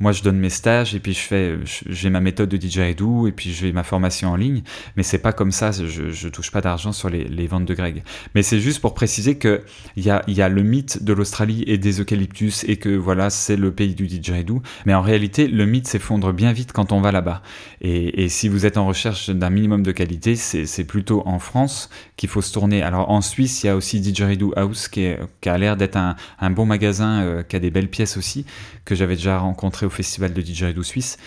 Moi, 0.00 0.12
je 0.12 0.22
donne 0.22 0.38
mes 0.38 0.50
stages 0.50 0.94
et 0.94 1.00
puis 1.00 1.14
je 1.14 1.20
fais, 1.20 1.56
j'ai 1.64 2.10
ma 2.10 2.20
méthode 2.20 2.48
de 2.48 2.56
didgeridoo 2.56 3.28
et 3.28 3.32
puis 3.32 3.52
j'ai 3.52 3.72
ma 3.72 3.84
formation 3.84 4.30
en 4.30 4.36
ligne. 4.36 4.62
Mais 4.96 5.04
c'est 5.04 5.18
pas 5.18 5.32
comme 5.32 5.52
ça. 5.52 5.70
Je, 5.70 6.26
ne 6.26 6.30
touche 6.30 6.50
pas 6.50 6.60
d'argent 6.60 6.92
sur 6.92 7.08
les, 7.08 7.46
ventes 7.46 7.64
de 7.64 7.74
Greg. 7.74 8.02
Mais 8.34 8.42
c'est 8.42 8.58
juste 8.58 8.80
pour 8.80 8.92
préciser 8.92 9.38
que 9.38 9.62
il 9.94 10.04
y 10.04 10.10
a, 10.10 10.24
y 10.26 10.42
a 10.42 10.48
le 10.48 10.64
mythe 10.64 11.04
de 11.04 11.12
l'Australie 11.12 11.62
et 11.68 11.78
des 11.78 12.00
eucalyptus 12.00 12.64
et 12.64 12.76
que 12.76 12.88
voilà, 12.88 13.30
c'est 13.30 13.56
le 13.56 13.70
pays 13.70 13.94
du 13.94 14.08
didgeridoo. 14.08 14.62
Mais 14.84 14.94
en 14.94 15.02
réalité, 15.02 15.46
le 15.46 15.64
mythe 15.64 15.86
s'effondre 15.86 16.32
bien 16.32 16.52
vite 16.52 16.72
quand 16.72 16.90
on 16.90 17.00
va 17.00 17.12
là-bas. 17.12 17.42
Et, 17.82 18.24
et 18.24 18.28
si 18.28 18.48
vous 18.48 18.66
êtes 18.66 18.78
en 18.78 18.86
recherche 18.86 19.30
d'un 19.30 19.50
minimum 19.50 19.84
de 19.84 19.92
qualité, 19.92 20.34
c'est 20.34 20.55
c'est 20.64 20.84
plutôt 20.84 21.22
en 21.26 21.38
France 21.38 21.90
qu'il 22.16 22.28
faut 22.28 22.40
se 22.40 22.52
tourner. 22.52 22.82
Alors 22.82 23.10
en 23.10 23.20
Suisse, 23.20 23.62
il 23.62 23.66
y 23.66 23.70
a 23.70 23.76
aussi 23.76 24.00
Didgeridoo 24.00 24.52
House 24.56 24.88
qui, 24.88 25.08
a 25.44 25.58
l'air 25.58 25.76
d'être 25.76 25.96
un, 25.96 26.50
bon 26.50 26.64
magasin, 26.64 27.20
euh, 27.22 27.42
qui 27.42 27.56
a 27.56 27.58
des 27.58 27.70
belles 27.70 27.90
pièces 27.90 28.16
aussi, 28.16 28.46
que 28.84 28.94
j'avais 28.94 29.16
déjà 29.16 29.38
rencontré 29.38 29.84
au 29.84 29.90
festival 29.90 30.32
de 30.32 30.40
Didgeridoo 30.40 30.82
Suisse. 30.82 31.18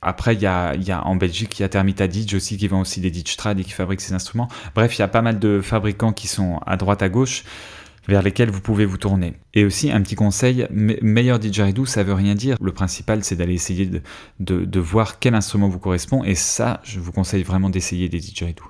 Après, 0.00 0.34
il 0.34 0.42
y 0.42 0.46
a, 0.46 0.76
en 1.04 1.16
Belgique, 1.16 1.58
il 1.58 1.62
y 1.62 1.64
a 1.64 1.68
Termita 1.68 2.06
Didge 2.06 2.32
aussi 2.34 2.56
qui 2.56 2.68
vend 2.68 2.80
aussi 2.80 3.00
des 3.00 3.10
Didgetrad 3.10 3.58
et 3.58 3.64
qui 3.64 3.72
fabrique 3.72 4.00
ces 4.00 4.14
instruments. 4.14 4.48
Bref, 4.76 4.96
il 4.96 5.00
y 5.00 5.02
a 5.02 5.08
pas 5.08 5.22
mal 5.22 5.40
de 5.40 5.60
fabricants 5.60 6.12
qui 6.12 6.28
sont 6.28 6.60
à 6.66 6.76
droite 6.76 7.02
à 7.02 7.08
gauche 7.08 7.42
vers 8.08 8.22
lesquels 8.22 8.50
vous 8.50 8.60
pouvez 8.60 8.86
vous 8.86 8.96
tourner. 8.96 9.34
Et 9.54 9.64
aussi 9.64 9.92
un 9.92 10.00
petit 10.00 10.14
conseil, 10.14 10.66
meilleur 10.70 11.38
didgeridoo, 11.38 11.84
ça 11.84 12.02
veut 12.02 12.14
rien 12.14 12.34
dire. 12.34 12.56
Le 12.60 12.72
principal, 12.72 13.22
c'est 13.22 13.36
d'aller 13.36 13.54
essayer 13.54 13.88
de, 14.40 14.80
voir 14.80 15.18
quel 15.18 15.34
instrument 15.34 15.68
vous 15.68 15.78
correspond. 15.78 16.24
Et 16.24 16.34
ça, 16.34 16.80
je 16.84 16.98
vous 16.98 17.12
conseille 17.12 17.42
vraiment 17.42 17.70
d'essayer 17.70 18.08
des 18.08 18.18
didgeridoo. 18.18 18.64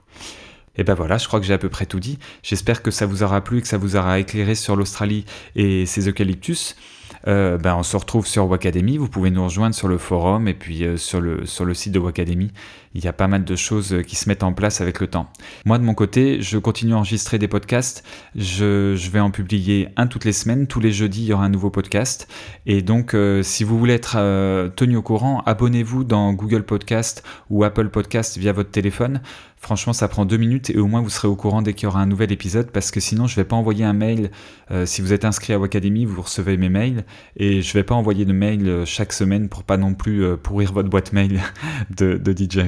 Et 0.76 0.84
ben 0.84 0.94
voilà, 0.94 1.18
je 1.18 1.26
crois 1.26 1.40
que 1.40 1.46
j'ai 1.46 1.54
à 1.54 1.58
peu 1.58 1.68
près 1.68 1.86
tout 1.86 1.98
dit. 2.00 2.18
J'espère 2.42 2.82
que 2.82 2.90
ça 2.90 3.06
vous 3.06 3.22
aura 3.22 3.42
plu, 3.42 3.60
que 3.60 3.68
ça 3.68 3.78
vous 3.78 3.96
aura 3.96 4.18
éclairé 4.18 4.54
sur 4.54 4.76
l'Australie 4.76 5.24
et 5.56 5.86
ses 5.86 6.08
eucalyptus. 6.08 6.76
Euh, 7.26 7.58
ben 7.58 7.74
on 7.76 7.82
se 7.82 7.96
retrouve 7.96 8.26
sur 8.26 8.48
Wacademy. 8.48 8.96
Vous 8.96 9.08
pouvez 9.08 9.30
nous 9.30 9.44
rejoindre 9.44 9.74
sur 9.74 9.88
le 9.88 9.98
forum 9.98 10.48
et 10.48 10.54
puis 10.54 10.84
euh, 10.84 10.96
sur, 10.96 11.20
le, 11.20 11.46
sur 11.46 11.64
le 11.64 11.74
site 11.74 11.92
de 11.92 11.98
Wacademy 11.98 12.50
il 12.94 13.04
y 13.04 13.08
a 13.08 13.12
pas 13.12 13.28
mal 13.28 13.44
de 13.44 13.56
choses 13.56 13.96
qui 14.06 14.16
se 14.16 14.28
mettent 14.28 14.42
en 14.42 14.52
place 14.52 14.80
avec 14.80 15.00
le 15.00 15.06
temps. 15.06 15.30
Moi, 15.64 15.78
de 15.78 15.84
mon 15.84 15.94
côté, 15.94 16.40
je 16.40 16.58
continue 16.58 16.94
à 16.94 16.96
enregistrer 16.96 17.38
des 17.38 17.48
podcasts. 17.48 18.04
Je, 18.34 18.94
vais 19.08 19.20
en 19.20 19.30
publier 19.30 19.88
un 19.96 20.06
toutes 20.06 20.24
les 20.24 20.32
semaines. 20.32 20.66
Tous 20.66 20.80
les 20.80 20.92
jeudis, 20.92 21.22
il 21.22 21.26
y 21.26 21.32
aura 21.32 21.44
un 21.44 21.48
nouveau 21.48 21.70
podcast. 21.70 22.28
Et 22.66 22.82
donc, 22.82 23.14
euh, 23.14 23.42
si 23.42 23.64
vous 23.64 23.78
voulez 23.78 23.94
être 23.94 24.16
euh, 24.18 24.68
tenu 24.68 24.96
au 24.96 25.02
courant, 25.02 25.42
abonnez-vous 25.46 26.04
dans 26.04 26.32
Google 26.32 26.64
Podcast 26.64 27.22
ou 27.50 27.64
Apple 27.64 27.88
Podcast 27.88 28.38
via 28.38 28.52
votre 28.52 28.70
téléphone. 28.70 29.20
Franchement, 29.60 29.92
ça 29.92 30.06
prend 30.06 30.24
deux 30.24 30.36
minutes 30.36 30.70
et 30.70 30.78
au 30.78 30.86
moins 30.86 31.00
vous 31.00 31.10
serez 31.10 31.26
au 31.26 31.34
courant 31.34 31.62
dès 31.62 31.74
qu'il 31.74 31.84
y 31.84 31.86
aura 31.88 32.00
un 32.00 32.06
nouvel 32.06 32.30
épisode 32.30 32.70
parce 32.70 32.90
que 32.90 33.00
sinon 33.00 33.26
je 33.26 33.34
vais 33.34 33.44
pas 33.44 33.56
envoyer 33.56 33.84
un 33.84 33.92
mail. 33.92 34.30
Euh, 34.70 34.86
si 34.86 35.02
vous 35.02 35.12
êtes 35.12 35.24
inscrit 35.24 35.52
à 35.52 35.58
Wacademy, 35.58 36.04
vous 36.04 36.22
recevez 36.22 36.56
mes 36.56 36.68
mails 36.68 37.04
et 37.36 37.60
je 37.60 37.72
vais 37.72 37.82
pas 37.82 37.94
envoyer 37.94 38.24
de 38.24 38.32
mail 38.32 38.68
euh, 38.68 38.84
chaque 38.84 39.12
semaine 39.12 39.48
pour 39.48 39.64
pas 39.64 39.76
non 39.76 39.94
plus 39.94 40.24
euh, 40.24 40.36
pourrir 40.36 40.72
votre 40.72 40.88
boîte 40.88 41.12
mail 41.12 41.40
de, 41.96 42.16
de 42.16 42.32
DJ 42.32 42.58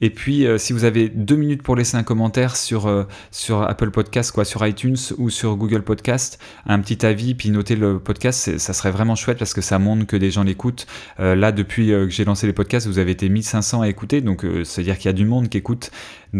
Et 0.00 0.10
puis, 0.10 0.46
si 0.58 0.72
vous 0.72 0.84
avez 0.84 1.08
deux 1.08 1.36
minutes 1.36 1.62
pour 1.62 1.76
laisser 1.76 1.96
un 1.96 2.02
commentaire 2.02 2.56
sur, 2.56 3.06
sur 3.30 3.62
Apple 3.62 3.90
Podcast, 3.90 4.32
quoi, 4.32 4.44
sur 4.44 4.66
iTunes 4.66 4.96
ou 5.18 5.30
sur 5.30 5.56
Google 5.56 5.82
Podcast, 5.82 6.38
un 6.66 6.80
petit 6.80 7.04
avis, 7.04 7.34
puis 7.34 7.50
noter 7.50 7.76
le 7.76 7.98
podcast, 7.98 8.58
ça 8.58 8.72
serait 8.72 8.90
vraiment 8.90 9.14
chouette 9.14 9.38
parce 9.38 9.52
que 9.52 9.60
ça 9.60 9.78
montre 9.78 10.06
que 10.06 10.16
des 10.16 10.30
gens 10.30 10.42
l'écoutent. 10.42 10.86
là, 11.18 11.52
depuis 11.52 11.88
que 11.88 12.08
j'ai 12.08 12.24
lancé 12.24 12.46
les 12.46 12.52
podcasts, 12.52 12.86
vous 12.86 12.98
avez 12.98 13.12
été 13.12 13.28
1500 13.28 13.82
à 13.82 13.88
écouter, 13.88 14.20
donc 14.20 14.46
c'est-à-dire 14.64 14.96
qu'il 14.96 15.06
y 15.06 15.10
a 15.10 15.12
du 15.12 15.26
monde 15.26 15.48
qui 15.48 15.58
écoute. 15.58 15.90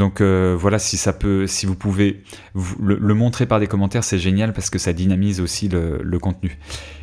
Voilà, 0.09 0.79
si 0.79 0.97
ça 0.97 1.13
peut, 1.13 1.47
si 1.47 1.67
vous 1.67 1.75
pouvez 1.75 2.23
le, 2.81 3.15
montrer 3.15 3.47
par 3.47 3.61
des 3.61 3.67
commentaires, 3.67 4.05
c'est 4.05 4.19
génial 4.19 4.53
parce 4.53 4.71
que 4.71 4.79
ça 4.79 4.93
dynamise 4.93 5.41
aussi 5.41 5.69
le, 5.69 6.01
le 6.03 6.19
contenu. 6.19 6.59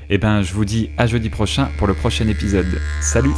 Et 0.10 0.16
eh 0.16 0.18
ben, 0.18 0.42
je 0.42 0.54
vous 0.54 0.64
dis 0.64 0.90
à 0.98 1.06
jeudi 1.06 1.30
prochain 1.30 1.70
pour 1.78 1.86
le 1.86 1.94
prochain 1.94 2.28
épisode. 2.30 2.80
Salut 3.02 3.34